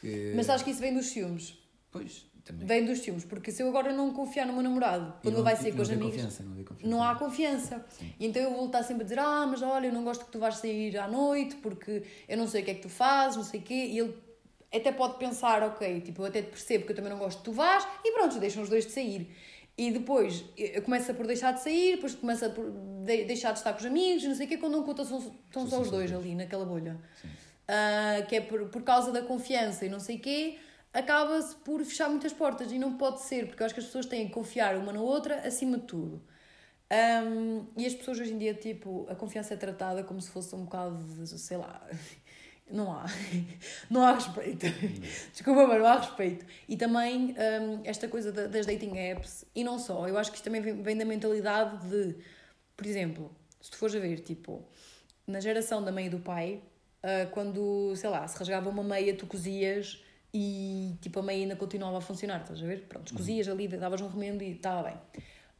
[0.00, 0.32] que...
[0.36, 1.58] Mas acho que isso vem dos ciúmes.
[1.90, 2.66] Pois, também.
[2.66, 5.56] Vem dos ciúmes, porque se eu agora não confiar no meu namorado, quando ele vai
[5.56, 6.16] sair com os amigos.
[6.16, 6.88] Não, confiança.
[6.88, 7.86] não há confiança.
[7.88, 8.12] Sim.
[8.18, 10.38] Então eu vou estar sempre a dizer: Ah, mas olha, eu não gosto que tu
[10.38, 13.44] vais sair à noite porque eu não sei o que é que tu fazes, não
[13.44, 13.74] sei o quê.
[13.74, 14.14] E ele
[14.74, 17.44] até pode pensar: Ok, tipo, eu até te percebo que eu também não gosto que
[17.44, 19.30] tu vás, e pronto, deixam os dois de sair.
[19.78, 20.44] E depois
[20.84, 22.70] começa por deixar de sair, depois começa por
[23.04, 25.80] deixar de estar com os amigos, não sei o quê, quando não conta, estão só
[25.80, 26.98] os dois ali naquela bolha.
[27.62, 30.58] Uh, que é por, por causa da confiança e não sei o quê
[30.92, 34.06] acaba-se por fechar muitas portas e não pode ser, porque eu acho que as pessoas
[34.06, 36.22] têm que confiar uma na outra acima de tudo.
[36.92, 40.54] Um, e as pessoas hoje em dia, tipo, a confiança é tratada como se fosse
[40.54, 41.82] um bocado de, sei lá,
[42.70, 43.06] não há,
[43.88, 44.66] não há respeito.
[45.32, 46.44] Desculpa, mas não há respeito.
[46.68, 50.44] E também um, esta coisa das dating apps, e não só, eu acho que isto
[50.44, 52.16] também vem, da mentalidade de,
[52.76, 54.62] por exemplo, se tu fores a ver, tipo,
[55.26, 56.62] na geração da mãe e do pai,
[57.02, 61.56] uh, quando, sei lá, se rasgava uma meia, tu cozias e tipo a meia ainda
[61.56, 62.86] continuava a funcionar, estás a ver?
[62.88, 64.98] Pronto, cozias ali, davas um remendo e estava bem.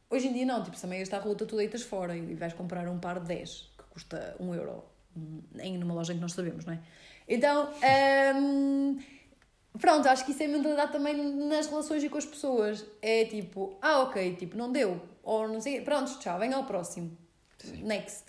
[0.09, 2.53] Hoje em dia não, tipo, se a meia está rota, tu deitas fora e vais
[2.53, 4.83] comprar um par de 10 que custa 1 euro
[5.59, 6.79] em numa loja que nós sabemos, não é?
[7.27, 7.69] Então,
[8.35, 8.99] hum,
[9.79, 12.85] pronto, acho que isso é mentalidade também nas relações e com as pessoas.
[13.01, 17.15] É tipo, ah, ok, tipo, não deu, ou não sei, pronto, tchau, vem ao próximo.
[17.59, 17.83] Sim.
[17.83, 18.25] Next.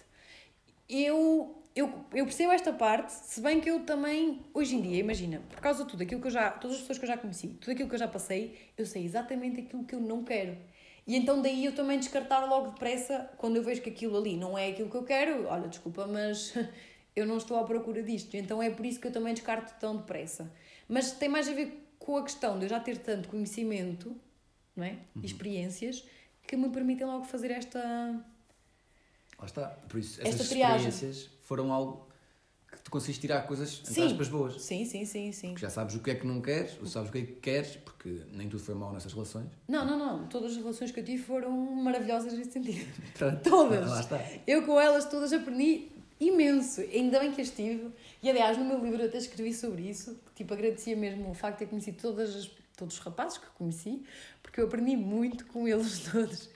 [0.89, 5.43] Eu eu, eu percebo esta parte, se bem que eu também, hoje em dia, imagina,
[5.51, 7.49] por causa de tudo aquilo que eu já, todas as pessoas que eu já conheci,
[7.49, 10.57] tudo aquilo que eu já passei, eu sei exatamente aquilo que eu não quero.
[11.05, 14.57] E então daí eu também descartar logo depressa, quando eu vejo que aquilo ali não
[14.57, 16.55] é aquilo que eu quero, olha, desculpa, mas
[17.15, 18.37] eu não estou à procura disto.
[18.37, 20.51] Então é por isso que eu também descarto tão depressa.
[20.89, 24.17] Mas tem mais a ver com a questão de eu já ter tanto conhecimento,
[24.77, 24.99] não é?
[25.17, 25.25] Uhum.
[25.25, 26.05] Experiências,
[26.47, 27.81] que me permitem logo fazer esta.
[29.39, 29.69] Lá está.
[29.89, 32.09] Por isso, essas experiências foram algo
[32.71, 34.05] que tu conseguiste tirar coisas, sim.
[34.05, 34.61] aspas, boas.
[34.61, 35.49] Sim, sim, sim, sim.
[35.51, 37.33] Porque já sabes o que é que não queres, ou sabes o que é que
[37.35, 39.49] queres, porque nem tudo foi mal nessas relações.
[39.69, 40.27] Não, não, não.
[40.27, 42.85] Todas as relações que eu tive foram maravilhosas nesse sentido.
[43.45, 43.89] todas.
[43.89, 44.21] Lá está.
[44.47, 45.89] Eu com elas todas aprendi
[46.21, 46.81] imenso.
[46.81, 47.91] Ainda bem que as tive.
[48.23, 50.19] E aliás, no meu livro eu até escrevi sobre isso.
[50.35, 54.03] Tipo, agradecia mesmo o facto de ter conhecido todas as, todos os rapazes que conheci,
[54.55, 56.49] porque eu aprendi muito com eles todos.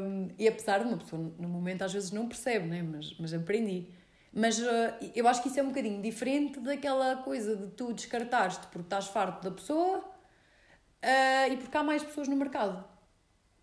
[0.00, 2.84] Um, e apesar de uma pessoa, no momento, às vezes não percebe, né?
[2.84, 3.88] mas, mas aprendi.
[4.32, 4.64] Mas uh,
[5.12, 9.08] eu acho que isso é um bocadinho diferente daquela coisa de tu descartares-te porque estás
[9.08, 12.84] farto da pessoa uh, e porque há mais pessoas no mercado.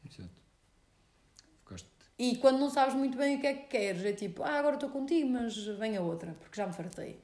[0.06, 0.30] Exato.
[1.60, 1.88] Ficaste...
[2.20, 4.76] E quando não sabes muito bem o que é que queres, é tipo, ah, agora
[4.76, 7.22] estou contigo, mas venha outra, porque já me fartei.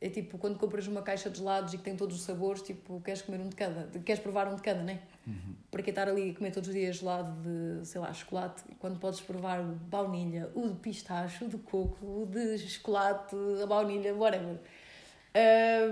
[0.00, 3.00] É tipo quando compras uma caixa de gelados e que tem todos os sabores, tipo,
[3.00, 5.00] queres comer um de cada, queres provar um de cada, né?
[5.26, 5.54] Uhum.
[5.70, 9.00] Para que estar ali a comer todos os dias gelado de, sei lá, chocolate, quando
[9.00, 13.66] podes provar o de baunilha, o de pistache, o de coco, o de chocolate, a
[13.66, 14.60] baunilha, whatever.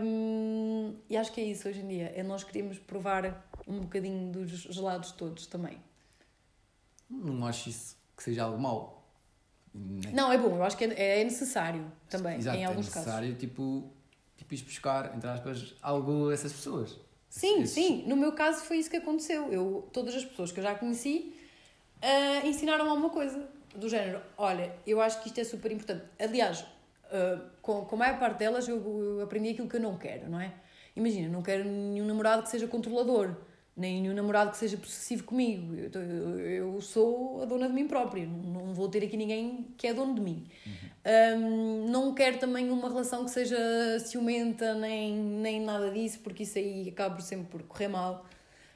[0.02, 2.12] Um, e acho que é isso hoje em dia.
[2.14, 5.78] É nós queríamos provar um bocadinho dos gelados todos também.
[7.08, 8.95] Não acho isso que seja algo mau.
[9.78, 12.88] Nem- Não, é bom, eu acho que é, é necessário também, Exato, em é alguns
[12.88, 13.02] casos.
[13.06, 13.90] necessário, tipo,
[14.36, 16.98] tipo, ir buscar, entre aspas, algo a essas pessoas.
[17.28, 19.52] Sim, Esses- sim, no meu caso foi isso que aconteceu.
[19.52, 21.34] Eu, todas as pessoas que eu já conheci
[22.02, 24.20] ah, ensinaram alguma coisa do género.
[24.38, 26.04] Olha, eu acho que isto é super importante.
[26.18, 26.64] Aliás,
[27.10, 28.76] ah, com, com a maior parte delas eu,
[29.18, 30.52] eu aprendi aquilo que eu não quero, não é?
[30.94, 33.34] Imagina, não quero nenhum namorado que seja controlador,
[33.76, 35.74] nem nenhum namorado que seja possessivo comigo.
[35.74, 39.92] Eu, eu, sou a dona de mim própria, não, vou ter aqui ninguém que é
[39.92, 40.46] dono de mim.
[41.36, 43.56] Hum, não quero também uma relação que seja
[44.00, 48.26] ciumenta, nem, nem nada disso, porque isso aí acaba sempre por correr mal.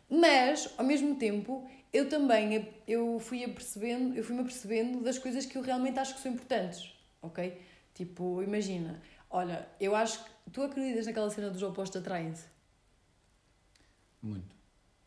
[0.08, 5.56] Mas, ao mesmo tempo, eu também eu fui apercebendo, eu fui-me apercebendo das coisas que
[5.56, 7.58] eu realmente acho que são importantes, ok?
[7.94, 12.44] Tipo, imagina, olha, eu acho que tu acreditas naquela cena dos opostos atraem-se?
[14.22, 14.59] Muito.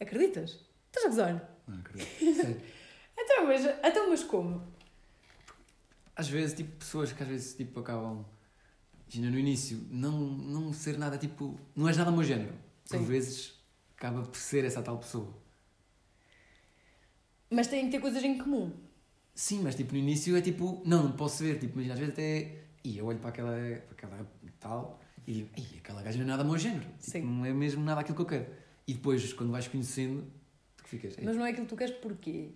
[0.03, 0.59] Acreditas?
[0.87, 1.59] Estás a gozar?
[1.67, 2.35] Não acredito.
[2.35, 2.61] Sério.
[3.15, 4.67] Então, mas, então, mas como?
[6.15, 8.25] Às vezes, tipo, pessoas que às vezes, tipo, acabam,
[9.03, 12.53] imagina, no início, não, não ser nada, tipo, não és nada o meu género.
[12.89, 13.05] Por Sim.
[13.05, 13.53] vezes,
[13.95, 15.31] acaba por ser essa tal pessoa.
[17.51, 18.73] Mas têm que ter coisas em comum.
[19.35, 21.59] Sim, mas, tipo, no início é tipo, não, não posso ver.
[21.59, 23.51] Tipo, imagina, às vezes até, e eu olho para aquela,
[23.87, 26.85] para aquela tal e digo, "Ih, aquela gaja não é nada o meu género.
[26.99, 27.21] Tipo, Sim.
[27.21, 28.47] não é mesmo nada aquilo que eu quero.
[28.87, 30.25] E depois, quando vais conhecendo,
[30.77, 32.49] tu ficas, "Ei, Mas não é aquilo que tu queres porquê?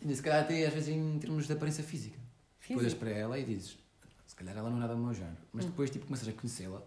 [0.00, 2.18] E se calhar até às vezes em termos de aparência física.
[2.66, 3.78] Tu olhas para ela e dizes,
[4.26, 5.36] se calhar ela não é nada do meu género.
[5.52, 5.68] Mas Hum.
[5.70, 6.82] depois tipo, começas a conhecê-la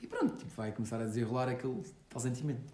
[0.00, 2.72] e pronto, tipo, vai começar a desenrolar aquele tal sentimento.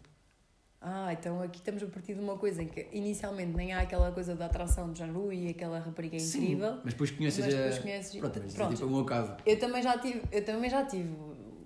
[0.81, 4.13] Ah, então aqui estamos a partir de uma coisa em que inicialmente nem há aquela
[4.13, 6.81] coisa da atração de género e aquela rapariga é incrível.
[6.85, 7.57] Mas depois conheces Mas a...
[7.57, 8.73] depois conheces- Pronto, mas pronto.
[8.73, 9.35] é tipo o meu caso.
[9.47, 11.09] Eu também já tive, eu também já tive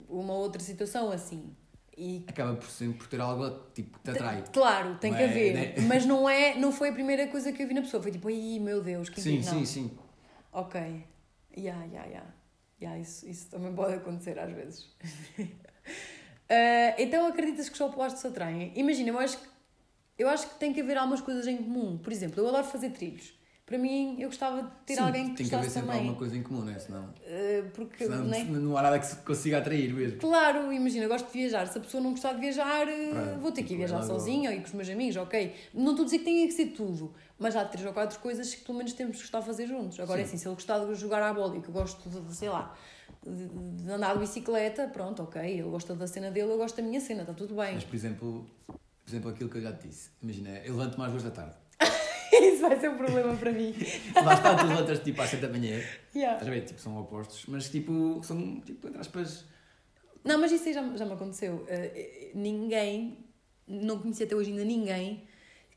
[0.08, 1.52] uma outra situação assim.
[2.00, 4.44] E Acaba por sempre por ter algo tipo, que te atrai.
[4.52, 5.74] claro, tem Não que é, haver, né?
[5.88, 8.28] mas não é, não foi a primeira coisa que eu vi na pessoa, foi tipo,
[8.28, 9.98] ai meu Deus, que Sim, sim, sim.
[10.52, 10.80] Ok.
[11.56, 12.22] Ya, ya, ya.
[12.80, 14.88] Ya, isso, isso também pode acontecer às vezes.
[16.48, 18.72] Ah, então acreditas que os opostos se atraem?
[18.76, 19.48] Imagina, eu acho, que,
[20.16, 21.98] eu acho que tem que haver algumas coisas em comum.
[21.98, 23.36] Por exemplo, eu adoro fazer trilhos.
[23.68, 25.96] Para mim, eu gostava de ter Sim, alguém que tem que haver sempre também.
[25.98, 26.78] alguma coisa em comum, né?
[26.78, 28.42] Senão, Ah, porque, senão né?
[28.44, 30.18] não há nada que se consiga atrair mesmo.
[30.18, 31.66] Claro, imagina, eu gosto de viajar.
[31.66, 33.96] Se a pessoa não gostar de viajar, eh, Pronto, vou ter que ir tipo, viajar
[33.96, 35.54] ela agora- sozinha ou ir com os meus amigos, ok?
[35.74, 38.54] Não estou a dizer que tenha que ser tudo, mas há três ou quatro coisas
[38.54, 40.00] que pelo menos temos que gostar de fazer juntos.
[40.00, 40.28] Agora, é Sim.
[40.30, 42.74] assim, se ele gostar de jogar à bola e que eu gosto de, sei lá,
[43.22, 43.48] de,
[43.84, 45.42] de andar de bicicleta, pronto, ok.
[45.42, 47.74] Ele gosta da cena dele, eu gosto da minha cena, está tudo bem.
[47.74, 48.46] Mas, por exemplo,
[49.04, 50.08] por exemplo, aquilo que eu já te disse.
[50.22, 51.54] Imagina, eu levanto-me às duas da tarde.
[52.42, 53.74] Isso vai ser um problema para mim.
[54.14, 55.80] Lá está, tu levantas tipo às sete da manhã.
[56.14, 56.34] Yeah.
[56.34, 56.60] Estás a ver?
[56.62, 59.44] Tipo, são opostos, mas tipo, são, tipo, entre aspas,
[60.24, 61.64] Não, mas isso aí já, já me aconteceu.
[61.68, 63.18] Eh, ninguém,
[63.66, 65.24] não conheci até hoje ainda ninguém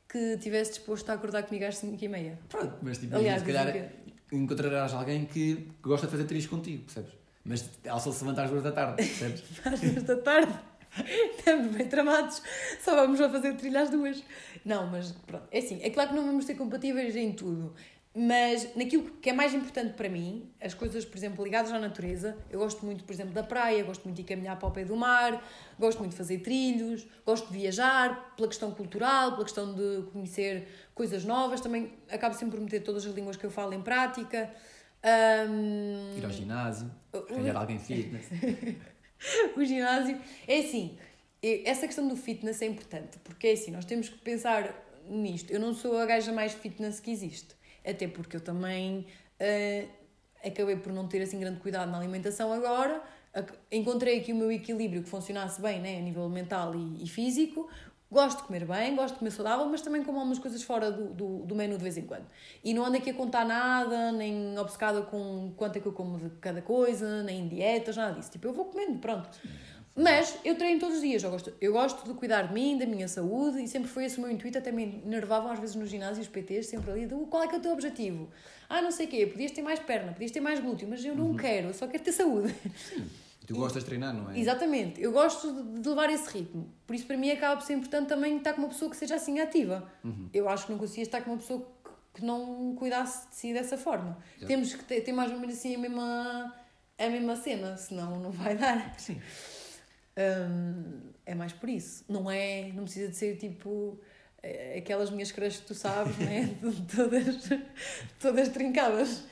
[0.10, 2.40] que tivesse disposto a acordar comigo às 5 e meia.
[2.50, 3.90] pronto, mas tipo, Aliás, se calhar dizem
[4.32, 7.12] encontrarás alguém que, que gosta de fazer trilhos contigo, percebes?
[7.44, 9.44] Mas ela só se levanta às duas da tarde, percebes?
[9.66, 10.54] às duas da tarde.
[11.38, 12.42] Estamos bem tramados.
[12.82, 14.24] Só vamos a fazer trilha às duas.
[14.66, 15.48] Não, mas pronto.
[15.52, 17.74] É assim, é claro que não vamos ser compatíveis em tudo.
[18.14, 22.38] Mas naquilo que é mais importante para mim, as coisas, por exemplo, ligadas à natureza,
[22.50, 24.98] eu gosto muito, por exemplo, da praia, gosto muito de caminhar para o pé do
[24.98, 25.42] mar,
[25.80, 30.68] gosto muito de fazer trilhos, gosto de viajar, pela questão cultural, pela questão de conhecer
[30.94, 34.54] coisas novas, também acabo sempre por meter todas as línguas que eu falo em prática.
[35.02, 38.28] Ahm, Ir ao ginásio, o- arranjar alguém fitness.
[39.56, 40.20] o ginásio.
[40.48, 40.98] É assim,
[41.66, 44.74] essa questão do fitness é importante, porque é assim, nós temos que pensar
[45.10, 45.52] nisto.
[45.52, 47.56] Eu não sou a gaja mais fitness que existe,
[47.86, 49.06] até porque eu também
[49.40, 49.88] eh,
[50.44, 53.02] acabei por não ter assim grande cuidado na alimentação agora.
[53.72, 57.70] Encontrei aqui o meu equilíbrio que funcionasse bem, né, a nível mental e, e físico.
[58.12, 61.14] Gosto de comer bem, gosto de comer saudável, mas também como algumas coisas fora do,
[61.14, 62.26] do, do menu de vez em quando.
[62.62, 66.18] E não ando aqui a contar nada, nem obcecada com quanto é que eu como
[66.18, 68.30] de cada coisa, nem dietas, nada disso.
[68.30, 69.30] Tipo, eu vou comendo, pronto.
[69.96, 72.86] Mas eu treino todos os dias, eu gosto, eu gosto de cuidar de mim, da
[72.86, 75.86] minha saúde, e sempre foi esse o meu intuito, até me enervavam às vezes no
[75.86, 78.30] ginásio os PTs, sempre ali, do qual é que é o teu objetivo?
[78.70, 81.16] Ah, não sei o quê, podias ter mais perna, podias ter mais glúteo, mas eu
[81.16, 82.54] não quero, eu só quero ter saúde.
[83.46, 84.40] Tu gostas de treinar, não é?
[84.40, 86.72] Exatamente, eu gosto de- levar esse ritmo.
[86.88, 89.16] Por isso, para mim, acaba por ser importante também estar com uma pessoa que seja
[89.16, 89.92] assim ativa.
[90.34, 91.68] Eu acho que não conseguia estar com uma pessoa
[92.14, 94.18] que- não cuidasse de si dessa forma.
[94.40, 94.48] Já.
[94.48, 96.56] Temos que ter, ter mais ou menos assim a mesma,
[96.98, 98.94] a mesma cena, senão não vai dar.
[99.00, 99.20] Sim.
[100.18, 102.04] Um, é mais por isso.
[102.08, 104.00] Não é, não precisa de ser tipo
[104.44, 106.50] eh, aquelas minhas crushes que tu sabes, né?
[106.96, 107.50] todas,
[108.20, 109.24] todas trincadas.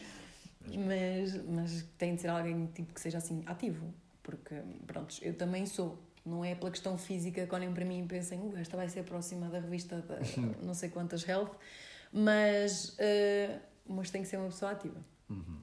[0.78, 3.94] Mas, mas tem de ser alguém tipo, que seja assim ativo.
[4.24, 4.56] Porque,
[4.86, 5.98] pronto, eu também sou.
[6.26, 9.00] Não é pela questão física que olhem para mim e pensem, uh, esta vai ser
[9.00, 10.20] a próxima da revista da
[10.62, 11.52] não sei quantas health,
[12.12, 15.00] mas, uh, mas tem que ser uma pessoa ativa.
[15.30, 15.62] Uhum.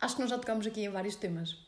[0.00, 1.66] Acho que nós já tocámos aqui em vários temas.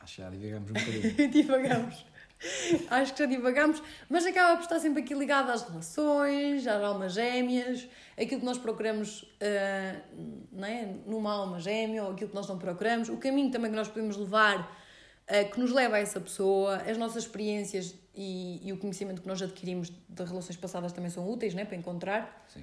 [0.00, 1.30] Acho que já divagamos um bocadinho.
[1.30, 2.06] divagamos.
[2.90, 7.14] Acho que já divagamos, mas acaba por estar sempre aqui ligado às relações, às almas
[7.14, 7.88] gêmeas,
[8.20, 10.02] aquilo que nós procuramos uh,
[10.50, 10.88] não é?
[11.06, 14.16] numa alma gêmea ou aquilo que nós não procuramos, o caminho também que nós podemos
[14.16, 19.22] levar uh, que nos leva a essa pessoa, as nossas experiências e, e, o conhecimento
[19.22, 21.64] que nós adquirimos de relações passadas também são úteis né?
[21.64, 22.44] para encontrar.
[22.48, 22.62] Sim.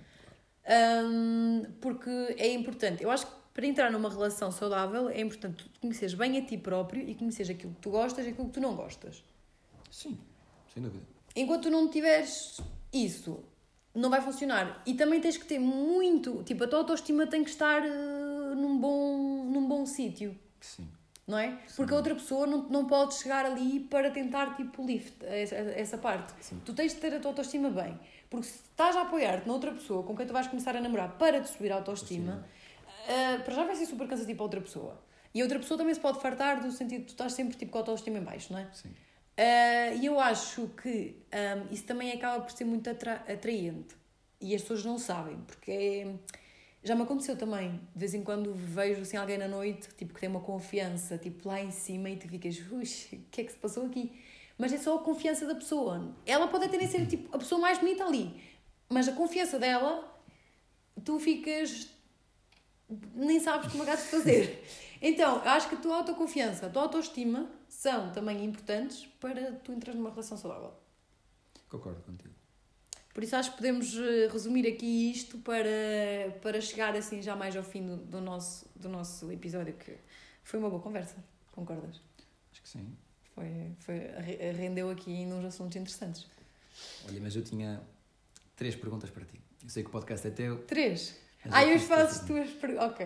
[0.70, 3.02] Um, porque é importante.
[3.04, 6.58] Eu acho que para entrar numa relação saudável é importante tu conheceres bem a ti
[6.58, 9.24] próprio e conheceres aquilo que tu gostas e aquilo que tu não gostas.
[9.99, 10.17] Sim,
[10.73, 11.03] sem dúvida.
[11.35, 12.62] Enquanto tu não tiveres
[12.93, 13.43] isso,
[13.93, 14.81] não vai funcionar.
[14.85, 16.41] E também tens que ter muito.
[16.43, 20.39] Tipo, a tua autoestima tem que estar uh, num bom, num bom sítio.
[20.62, 20.88] Sim.
[21.27, 21.59] Não é?
[21.67, 21.75] Sim.
[21.75, 25.97] Porque a outra pessoa não, não pode chegar ali para tentar, tipo, lift, essa, essa
[25.97, 26.33] parte.
[26.39, 26.62] Sim.
[26.63, 27.99] Tu tens de ter a tua autoestima bem.
[28.29, 31.17] Porque se estás a apoiar-te na outra pessoa com quem tu vais começar a namorar
[31.17, 32.47] para te subir a autoestima,
[33.03, 34.97] uh, para já vai ser super cansativo para outra pessoa.
[35.33, 37.71] E a outra pessoa também se pode fartar do sentido de tu estás sempre tipo,
[37.73, 38.67] com a autoestima em baixo, não é?
[38.71, 38.89] Sim.
[39.39, 43.95] Uh, e eu acho que um, isso também acaba por ser muito atra atraente.
[44.41, 46.13] E as pessoas não sabem, porque é...
[46.84, 47.80] já me aconteceu também.
[47.95, 51.47] De vez em quando vejo assim, alguém na noite tipo, que tem uma confiança tipo,
[51.47, 52.82] lá em cima e tu ficas, o
[53.32, 54.12] que é que se passou aqui?
[54.58, 56.13] Mas é só a confiança da pessoa.
[56.25, 58.36] Ela pode até nem ser tipo, a pessoa mais bonita ali,
[58.89, 60.21] mas a confiança dela,
[61.06, 61.88] tu ficas.
[63.15, 64.63] nem sabes como é que de fazer.
[65.02, 69.93] Então, acho que a tua autoconfiança, a tua autoestima são também importantes para tu entrar
[69.93, 70.73] numa relação saudável.
[71.69, 72.34] Concordo contigo.
[73.13, 75.69] Por isso acho que podemos eh, resumir aqui isto para,
[76.41, 79.97] para chegar assim já mais ao fim do, do, nosso, do nosso episódio, que
[80.43, 81.15] foi uma boa conversa,
[81.51, 82.01] concordas?
[82.51, 82.95] Acho que sim.
[83.36, 83.97] Foi, foi,
[84.51, 86.27] rendeu aqui uns assuntos interessantes.
[87.08, 87.82] Olha, mas eu tinha
[88.55, 89.39] três perguntas para ti.
[89.63, 90.63] Eu sei que o podcast é teu.
[90.63, 91.15] Três?
[91.49, 92.91] Ah, eu faço tuas perguntas.
[92.91, 93.05] Ok.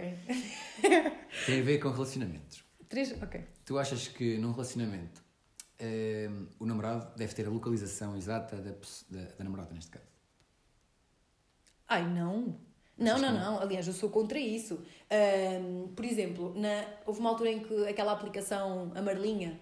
[1.46, 2.64] Tem a ver com relacionamentos.
[2.90, 3.12] Três?
[3.22, 3.44] Ok.
[3.66, 5.22] Tu achas que num relacionamento
[5.80, 8.72] uh, o namorado deve ter a localização exata da,
[9.10, 10.06] da, da namorada, neste caso?
[11.88, 12.58] Ai, não.
[12.98, 13.60] Não, não, não.
[13.60, 14.80] Aliás, eu sou contra isso.
[15.62, 19.60] Um, por exemplo, na, houve uma altura em que aquela aplicação Amarelinha,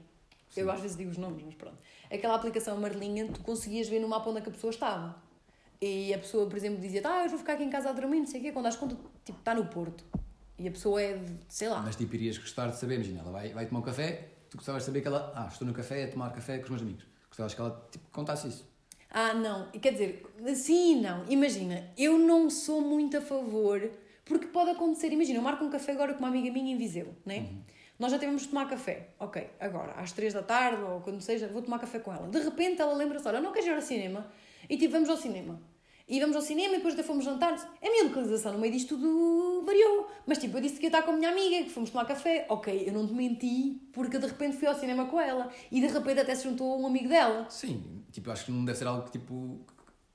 [0.50, 0.62] Sim.
[0.62, 1.78] eu às vezes digo os nomes, mas pronto.
[2.12, 5.16] Aquela aplicação Amarelinha, tu conseguias ver no mapa onde que a pessoa estava.
[5.82, 8.20] E a pessoa, por exemplo, dizia: Ah, eu vou ficar aqui em casa a dormir,
[8.20, 8.52] não sei o quê.
[8.52, 10.06] Quando às conta, tipo, está no Porto.
[10.62, 11.82] E a pessoa é, sei lá.
[11.82, 14.84] Mas tipo, irias gostar de saber, imagina, ela vai, vai tomar um café, tu gostavas
[14.84, 17.04] de saber que ela, ah, estou no café a tomar café com os meus amigos.
[17.30, 18.70] Gostavas que ela tipo, contasse isso.
[19.10, 20.24] Ah, não, quer dizer,
[20.56, 21.26] sim não.
[21.28, 23.90] Imagina, eu não sou muito a favor,
[24.24, 27.12] porque pode acontecer, imagina, eu marco um café agora com uma amiga minha em Viseu,
[27.26, 27.40] né?
[27.40, 27.62] Uhum.
[27.98, 29.10] Nós já tivemos de tomar café.
[29.20, 32.28] Ok, agora, às três da tarde ou quando seja, vou tomar café com ela.
[32.28, 34.32] De repente ela lembra-se, olha, não queres ir ao cinema?
[34.70, 35.60] E tipo, vamos ao cinema
[36.08, 37.54] e vamos ao cinema e depois até fomos jantar.
[37.54, 40.08] A minha localização no meio disto tudo variou.
[40.26, 42.46] Mas tipo, eu disse que ia estar com a minha amiga, que fomos tomar café.
[42.50, 45.88] Ok, eu não te menti porque de repente fui ao cinema com ela e de
[45.88, 47.46] repente até se juntou um amigo dela.
[47.50, 49.60] Sim, tipo, acho que não deve ser algo que tipo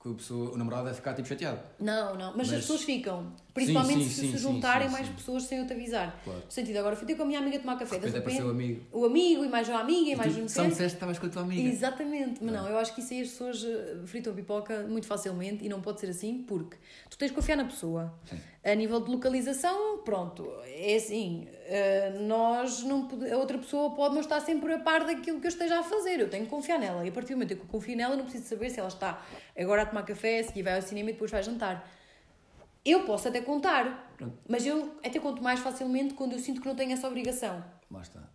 [0.01, 1.59] que a pessoa, o namorado deve ficar tipo chateado.
[1.79, 2.53] Não, não, mas, mas...
[2.53, 3.33] as pessoas ficam.
[3.57, 6.21] Principalmente sim, sim, se se juntarem mais pessoas sem eu te avisar.
[6.23, 6.43] Claro.
[6.45, 7.97] No sentido, agora fui ter com a minha amiga tomar café.
[7.97, 8.81] De repente, o amigo.
[8.91, 11.25] O amigo e mais a amiga e, mais um Só me disseste que estavas com
[11.25, 11.67] a tua amiga.
[11.67, 15.07] Exatamente, mas não, eu acho que isso aí as pessoas eh, fritam a pipoca muito
[15.07, 16.77] facilmente e não pode ser assim porque
[17.09, 18.13] tu tens de confiar na pessoa.
[18.29, 18.39] Sim.
[18.63, 24.21] A nível de localização, pronto, é assim, eh, nós não, a outra pessoa pode não
[24.21, 27.03] estar sempre a par daquilo que eu esteja a fazer, eu tenho que confiar nela
[27.05, 28.89] e a partir do momento que eu confio nela, eu não preciso saber se ela
[28.89, 29.25] está
[29.57, 31.96] agora a tomar café, se vai ao cinema e depois vai jantar.
[32.87, 34.37] Eu posso até contar, Pronto.
[34.47, 37.61] mas eu até conto mais facilmente quando eu sinto que não tenho essa obrigação.
[37.91, 38.29] Lá está.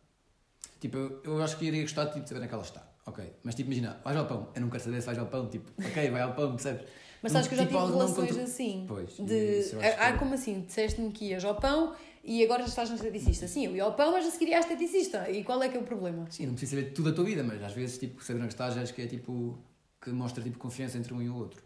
[0.79, 2.87] Tipo, eu, eu acho que iria gostar tipo, de saber onde é que ela está.
[3.07, 3.33] Ok.
[3.43, 4.53] Mas tipo, imagina, vais ao pão.
[4.55, 5.49] Eu não quero saber se vais ao pão.
[5.49, 6.87] Tipo, ok, vai ao pão, percebes?
[7.23, 8.85] Mas sabes que eu já tipo, tive relações assim.
[8.87, 9.17] Pois.
[9.17, 9.63] De...
[9.99, 10.61] Ah, é como assim?
[10.63, 13.49] Disseste-me que ias ao pão e agora já estás na esteticista.
[13.49, 15.31] Sim, eu ia ao pão, mas a seguir ia à esteticista.
[15.31, 16.29] E qual é que é o problema?
[16.31, 18.77] Sim, não precisa saber tudo a tua vida, mas às vezes, tipo, saber onde estás,
[18.77, 19.59] acho que é tipo.
[20.01, 21.63] que mostra tipo confiança entre um e o outro.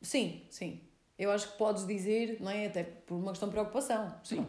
[0.00, 0.80] Sim, sim.
[1.18, 2.66] Eu acho que podes dizer, não é?
[2.66, 4.14] Até por uma questão de preocupação.
[4.24, 4.46] Sim.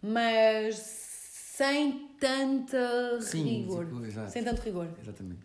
[0.00, 3.86] Mas sem tanta sim, rigor.
[3.86, 4.88] Tipo, sem tanto rigor.
[5.00, 5.40] Exatamente.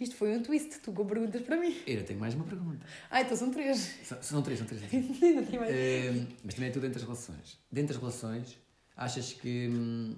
[0.00, 1.76] Isto foi um twist, tu com perguntas para mim.
[1.86, 2.84] Eu tenho mais uma pergunta.
[3.10, 3.78] Ah, então são três.
[4.02, 4.82] São, são três, são três.
[4.92, 5.70] Ainda mais.
[5.70, 7.58] Uh, mas também é tudo dentro das relações.
[7.70, 8.58] Dentro das relações,
[8.96, 10.16] achas que hum,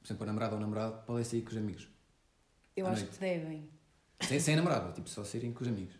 [0.00, 1.88] por exemplo, a namorada ou o namorado podem sair com os amigos.
[2.76, 3.14] Eu acho noite.
[3.14, 3.68] que devem.
[4.20, 5.94] Sem, sem namorada, tipo, só saírem com os amigos.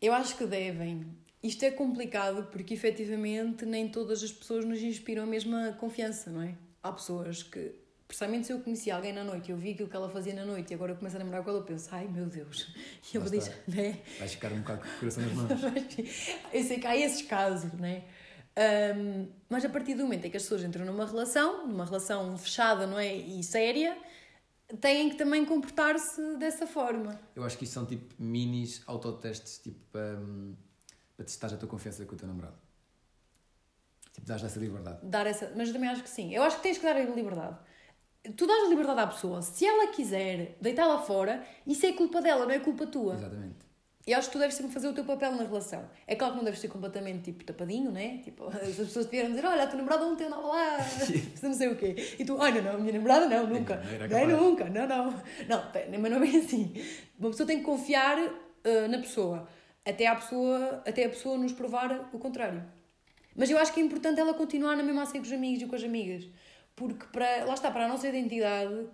[0.00, 1.06] Eu acho que devem.
[1.42, 6.42] Isto é complicado porque efetivamente nem todas as pessoas nos inspiram a mesma confiança, não
[6.42, 6.54] é?
[6.82, 7.74] Há pessoas que,
[8.06, 10.44] precisamente se eu conheci alguém na noite e eu vi aquilo que ela fazia na
[10.44, 12.74] noite e agora eu começo a namorar com ela, eu penso, ai meu Deus,
[13.12, 13.62] e eu disse, está.
[13.68, 14.00] né?
[14.18, 15.50] Vais ficar um bocado com o coração nas mãos.
[16.52, 18.04] eu sei que há esses casos, né?
[18.56, 22.36] Ahm, mas a partir do momento em que as pessoas entram numa relação, numa relação
[22.36, 23.14] fechada, não é?
[23.14, 23.96] E séria,
[24.80, 27.20] têm que também comportar-se dessa forma.
[27.36, 30.56] Eu acho que isso são tipo minis autotestes, tipo, hum,
[31.18, 32.54] para testar a tua confiança com o teu namorado.
[34.12, 35.00] Tipo, dás essa liberdade.
[35.02, 35.52] dar essa.
[35.56, 36.32] Mas eu também acho que sim.
[36.32, 37.56] Eu acho que tens que dar a liberdade.
[38.36, 39.42] Tu dás a liberdade à pessoa.
[39.42, 43.14] Se ela quiser deitá-la fora, isso é culpa dela, não é culpa tua.
[43.14, 43.66] Exatamente.
[44.06, 45.84] E acho que tu deves sempre fazer o teu papel na relação.
[46.06, 48.18] É claro que não deves ser completamente tipo tapadinho, né?
[48.22, 50.78] Tipo, as pessoas te vieram dizer: Olha, a tua namorada ontem andava lá,
[51.42, 52.14] não sei o quê.
[52.16, 53.74] E tu, olha, não, a minha namorada não, nunca.
[53.76, 54.40] Não era Não, capaz.
[54.40, 55.10] nunca, não, não.
[55.48, 56.72] Não, mas não é bem assim.
[57.18, 59.48] Uma pessoa tem que confiar ah, na pessoa
[59.88, 62.62] até, a pessoa, até a pessoa nos provar o contrário.
[63.34, 65.62] Mas eu acho que é importante ela continuar na mesma a ser com os amigos
[65.62, 66.26] e com as amigas.
[66.74, 68.86] Porque, para, lá está, para a nossa identidade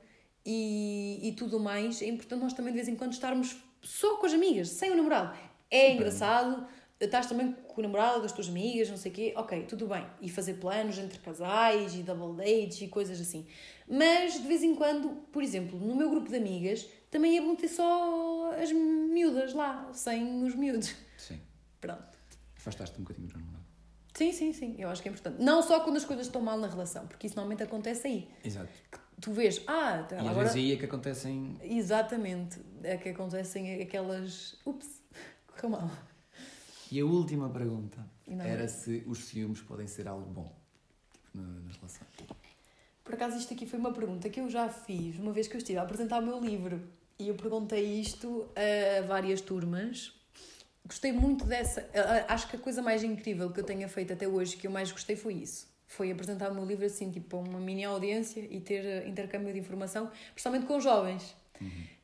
[0.44, 4.26] e, e tudo mais, é importante nós também de vez em quando estarmos só com
[4.26, 5.36] as amigas, sem o namorado.
[5.70, 6.66] É engraçado,
[7.00, 10.06] estás também com o namorado das tuas amigas, não sei o quê, ok, tudo bem.
[10.20, 13.46] E fazer planos entre casais e double dates e coisas assim.
[13.88, 17.54] Mas de vez em quando, por exemplo, no meu grupo de amigas, também é bom
[17.54, 20.92] ter só as miúdas lá, sem os miúdos.
[21.16, 21.40] Sim.
[21.80, 22.18] Pronto.
[22.56, 23.64] Afastaste-te um bocadinho do namorado.
[24.14, 25.40] Sim, sim, sim, eu acho que é importante.
[25.40, 28.28] Não só quando as coisas estão mal na relação, porque isso normalmente acontece aí.
[28.44, 28.68] Exato.
[29.20, 30.38] Tu vês, ah, tá, E às agora.
[30.40, 31.56] vezes aí é que acontecem.
[31.62, 34.56] Exatamente, é que acontecem aquelas.
[34.66, 35.02] Ups,
[35.46, 35.90] correu mal.
[36.90, 40.52] E a última pergunta não- era se os ciúmes podem ser algo bom
[41.12, 42.06] tipo, na, na relação.
[43.04, 45.58] Por acaso, isto aqui foi uma pergunta que eu já fiz uma vez que eu
[45.58, 46.80] estive a apresentar o meu livro
[47.18, 50.12] e eu perguntei isto a várias turmas.
[50.86, 51.88] Gostei muito dessa.
[52.28, 54.92] Acho que a coisa mais incrível que eu tenha feito até hoje, que eu mais
[54.92, 55.66] gostei, foi isso.
[55.86, 59.52] Foi apresentar o meu livro assim, tipo, a uma mini audiência e ter eh, intercâmbio
[59.52, 61.36] de informação, principalmente com jovens.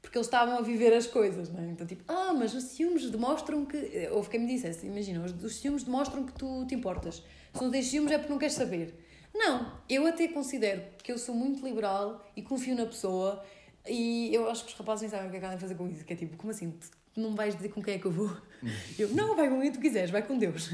[0.01, 1.67] Porque eles estavam a viver as coisas, não é?
[1.67, 4.09] Então, tipo, ah, mas os ciúmes demonstram que.
[4.13, 7.23] Houve quem me dissesse, imagina, os, os ciúmes demonstram que tu te importas.
[7.53, 8.95] Se não tens ciúmes é porque não queres saber.
[9.35, 13.45] Não, eu até considero que eu sou muito liberal e confio na pessoa
[13.89, 15.89] e eu acho que os rapazes nem sabem o que é que podem fazer com
[15.89, 16.05] isso.
[16.05, 16.71] Que é tipo, como assim?
[17.13, 18.31] Tu não vais dizer com quem é que eu vou?
[18.99, 20.71] Eu, não, vai com quem tu quiseres, vai com Deus.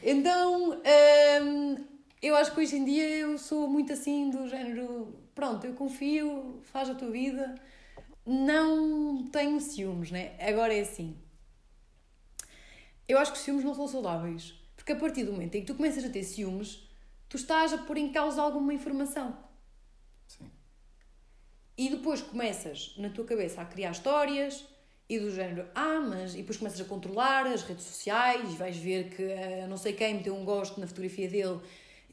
[0.00, 0.80] Então,
[1.42, 1.76] hum,
[2.22, 6.60] eu acho que hoje em dia eu sou muito assim do género, pronto, eu confio,
[6.62, 7.56] faz a tua vida,
[8.24, 10.36] não tenho ciúmes, né?
[10.38, 11.16] Agora é assim.
[13.08, 14.54] Eu acho que os ciúmes não são saudáveis.
[14.86, 16.88] Porque a partir do momento em que tu começas a ter ciúmes,
[17.28, 19.36] tu estás a pôr em causa alguma informação.
[21.78, 24.64] E depois começas na tua cabeça a criar histórias
[25.08, 26.34] e do género, ah, mas.
[26.34, 29.92] E depois começas a controlar as redes sociais e vais ver que eh, não sei
[29.92, 31.60] quem meteu um gosto na fotografia dele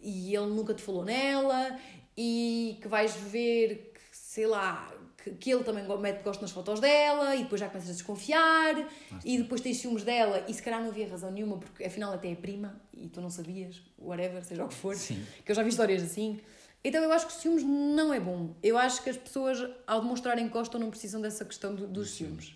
[0.02, 1.80] e ele nunca te falou nela
[2.16, 4.94] e que vais ver que, sei lá,
[5.24, 8.76] que, que ele também mete gosto nas fotos dela e depois já começas a desconfiar
[9.24, 12.30] e depois tens ciúmes dela e se calhar não havia razão nenhuma porque afinal até
[12.30, 15.26] é prima e tu não sabias, whatever, seja o que for Sim.
[15.46, 16.40] que eu já vi histórias assim.
[16.84, 18.56] Então eu acho que ciúmes não é bom.
[18.62, 19.58] Eu acho que as pessoas,
[19.88, 22.56] ao demonstrarem que gostam, não precisam dessa questão do- dos ciúmes.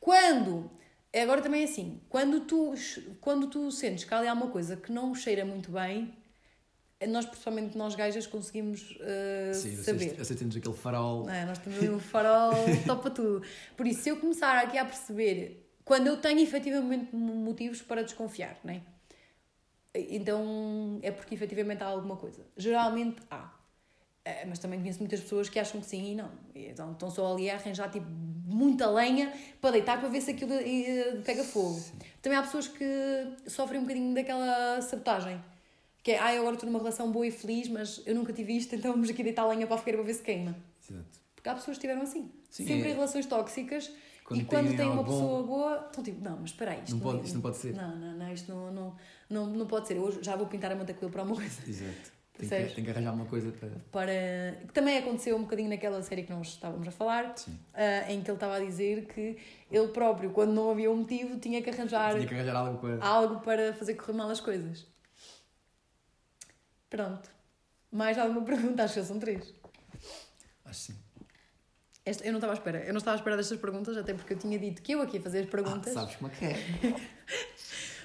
[0.00, 0.70] Quando,
[1.14, 2.74] agora também é assim, quando tu,
[3.20, 6.14] quando tu sentes que há ali alguma coisa que não cheira muito bem,
[7.08, 10.20] nós, principalmente nós gajas, conseguimos uh, Sim, saber.
[10.20, 11.28] acendemos aquele farol.
[11.30, 11.46] É?
[11.46, 12.52] Nós temos ali um farol
[12.86, 13.42] topa tudo.
[13.76, 18.58] Por isso, se eu começar aqui a perceber quando eu tenho efetivamente motivos para desconfiar,
[18.64, 18.82] não é?
[19.94, 22.46] Então é porque efetivamente há alguma coisa.
[22.56, 23.50] Geralmente há.
[24.24, 26.30] Eh, Mas também conheço muitas pessoas que acham que sim e não.
[26.54, 28.06] Então estão só ali a arranjar tipo,
[28.44, 31.80] muita lenha para deitar para ver se aquilo eh, pega fogo.
[32.20, 32.84] Também há pessoas que
[33.46, 35.42] sofrem um bocadinho daquela sabotagem.
[36.02, 38.56] Que é, ah, eu agora estou numa relação boa e feliz, mas eu nunca tive
[38.56, 40.56] isto, então vamos aqui deitar lenha para a fogueira para ver se queima.
[40.82, 41.04] Exato.
[41.36, 42.30] Porque há pessoas que estiveram assim.
[42.50, 42.90] Sim, Sempre é.
[42.92, 43.90] em relações tóxicas
[44.24, 46.92] Quando e quando têm uma bom- pessoa boa, estão tipo, não, mas espera aí, isto
[46.96, 47.74] Não pode- isto não pode ser.
[47.74, 48.96] Não, não, não, isto não, não,
[49.28, 49.98] não, não pode ser.
[49.98, 51.62] Hoje já vou pintar a manta com ele para uma coisa.
[51.68, 52.19] Exato.
[52.48, 53.70] Tem que, tem que arranjar uma coisa para.
[53.92, 54.56] Para...
[54.66, 57.34] Que também aconteceu um bocadinho naquela série que nós estávamos a falar,
[57.74, 59.36] ah, em que ele estava a dizer que
[59.70, 63.04] ele próprio, quando não havia um motivo, tinha que arranjar Tinha que arranjar algo para.
[63.04, 64.86] algo para fazer correr mal as coisas.
[66.88, 67.28] Pronto.
[67.92, 68.84] Mais alguma pergunta?
[68.84, 69.52] Acho que são três.
[70.64, 70.96] Acho sim.
[72.04, 72.78] Esta, eu não estava à espera.
[72.84, 75.18] Eu não estava à espera destas perguntas, até porque eu tinha dito que eu aqui
[75.18, 75.92] ia fazer as Ah, perguntas.
[75.92, 76.56] sabes como é que é?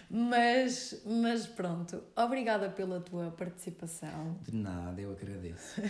[0.10, 4.38] Mas, mas pronto, obrigada pela tua participação.
[4.44, 5.82] De nada, eu agradeço.
[5.82, 5.86] uh,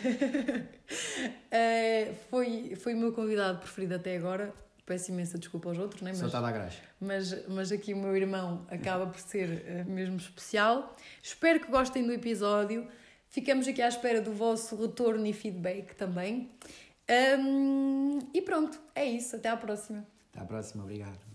[2.30, 4.53] foi, foi o meu convidado preferido até agora.
[4.86, 6.11] Peço imensa desculpa aos outros, né?
[6.11, 6.82] mas, Só está a graxa.
[6.99, 10.95] Mas, mas aqui o meu irmão acaba por ser uh, mesmo especial.
[11.22, 12.88] Espero que gostem do episódio.
[13.28, 16.51] Ficamos aqui à espera do vosso retorno e feedback também.
[17.39, 19.36] Um, e pronto, é isso.
[19.36, 20.05] Até à próxima.
[20.32, 21.34] Até à próxima, obrigado.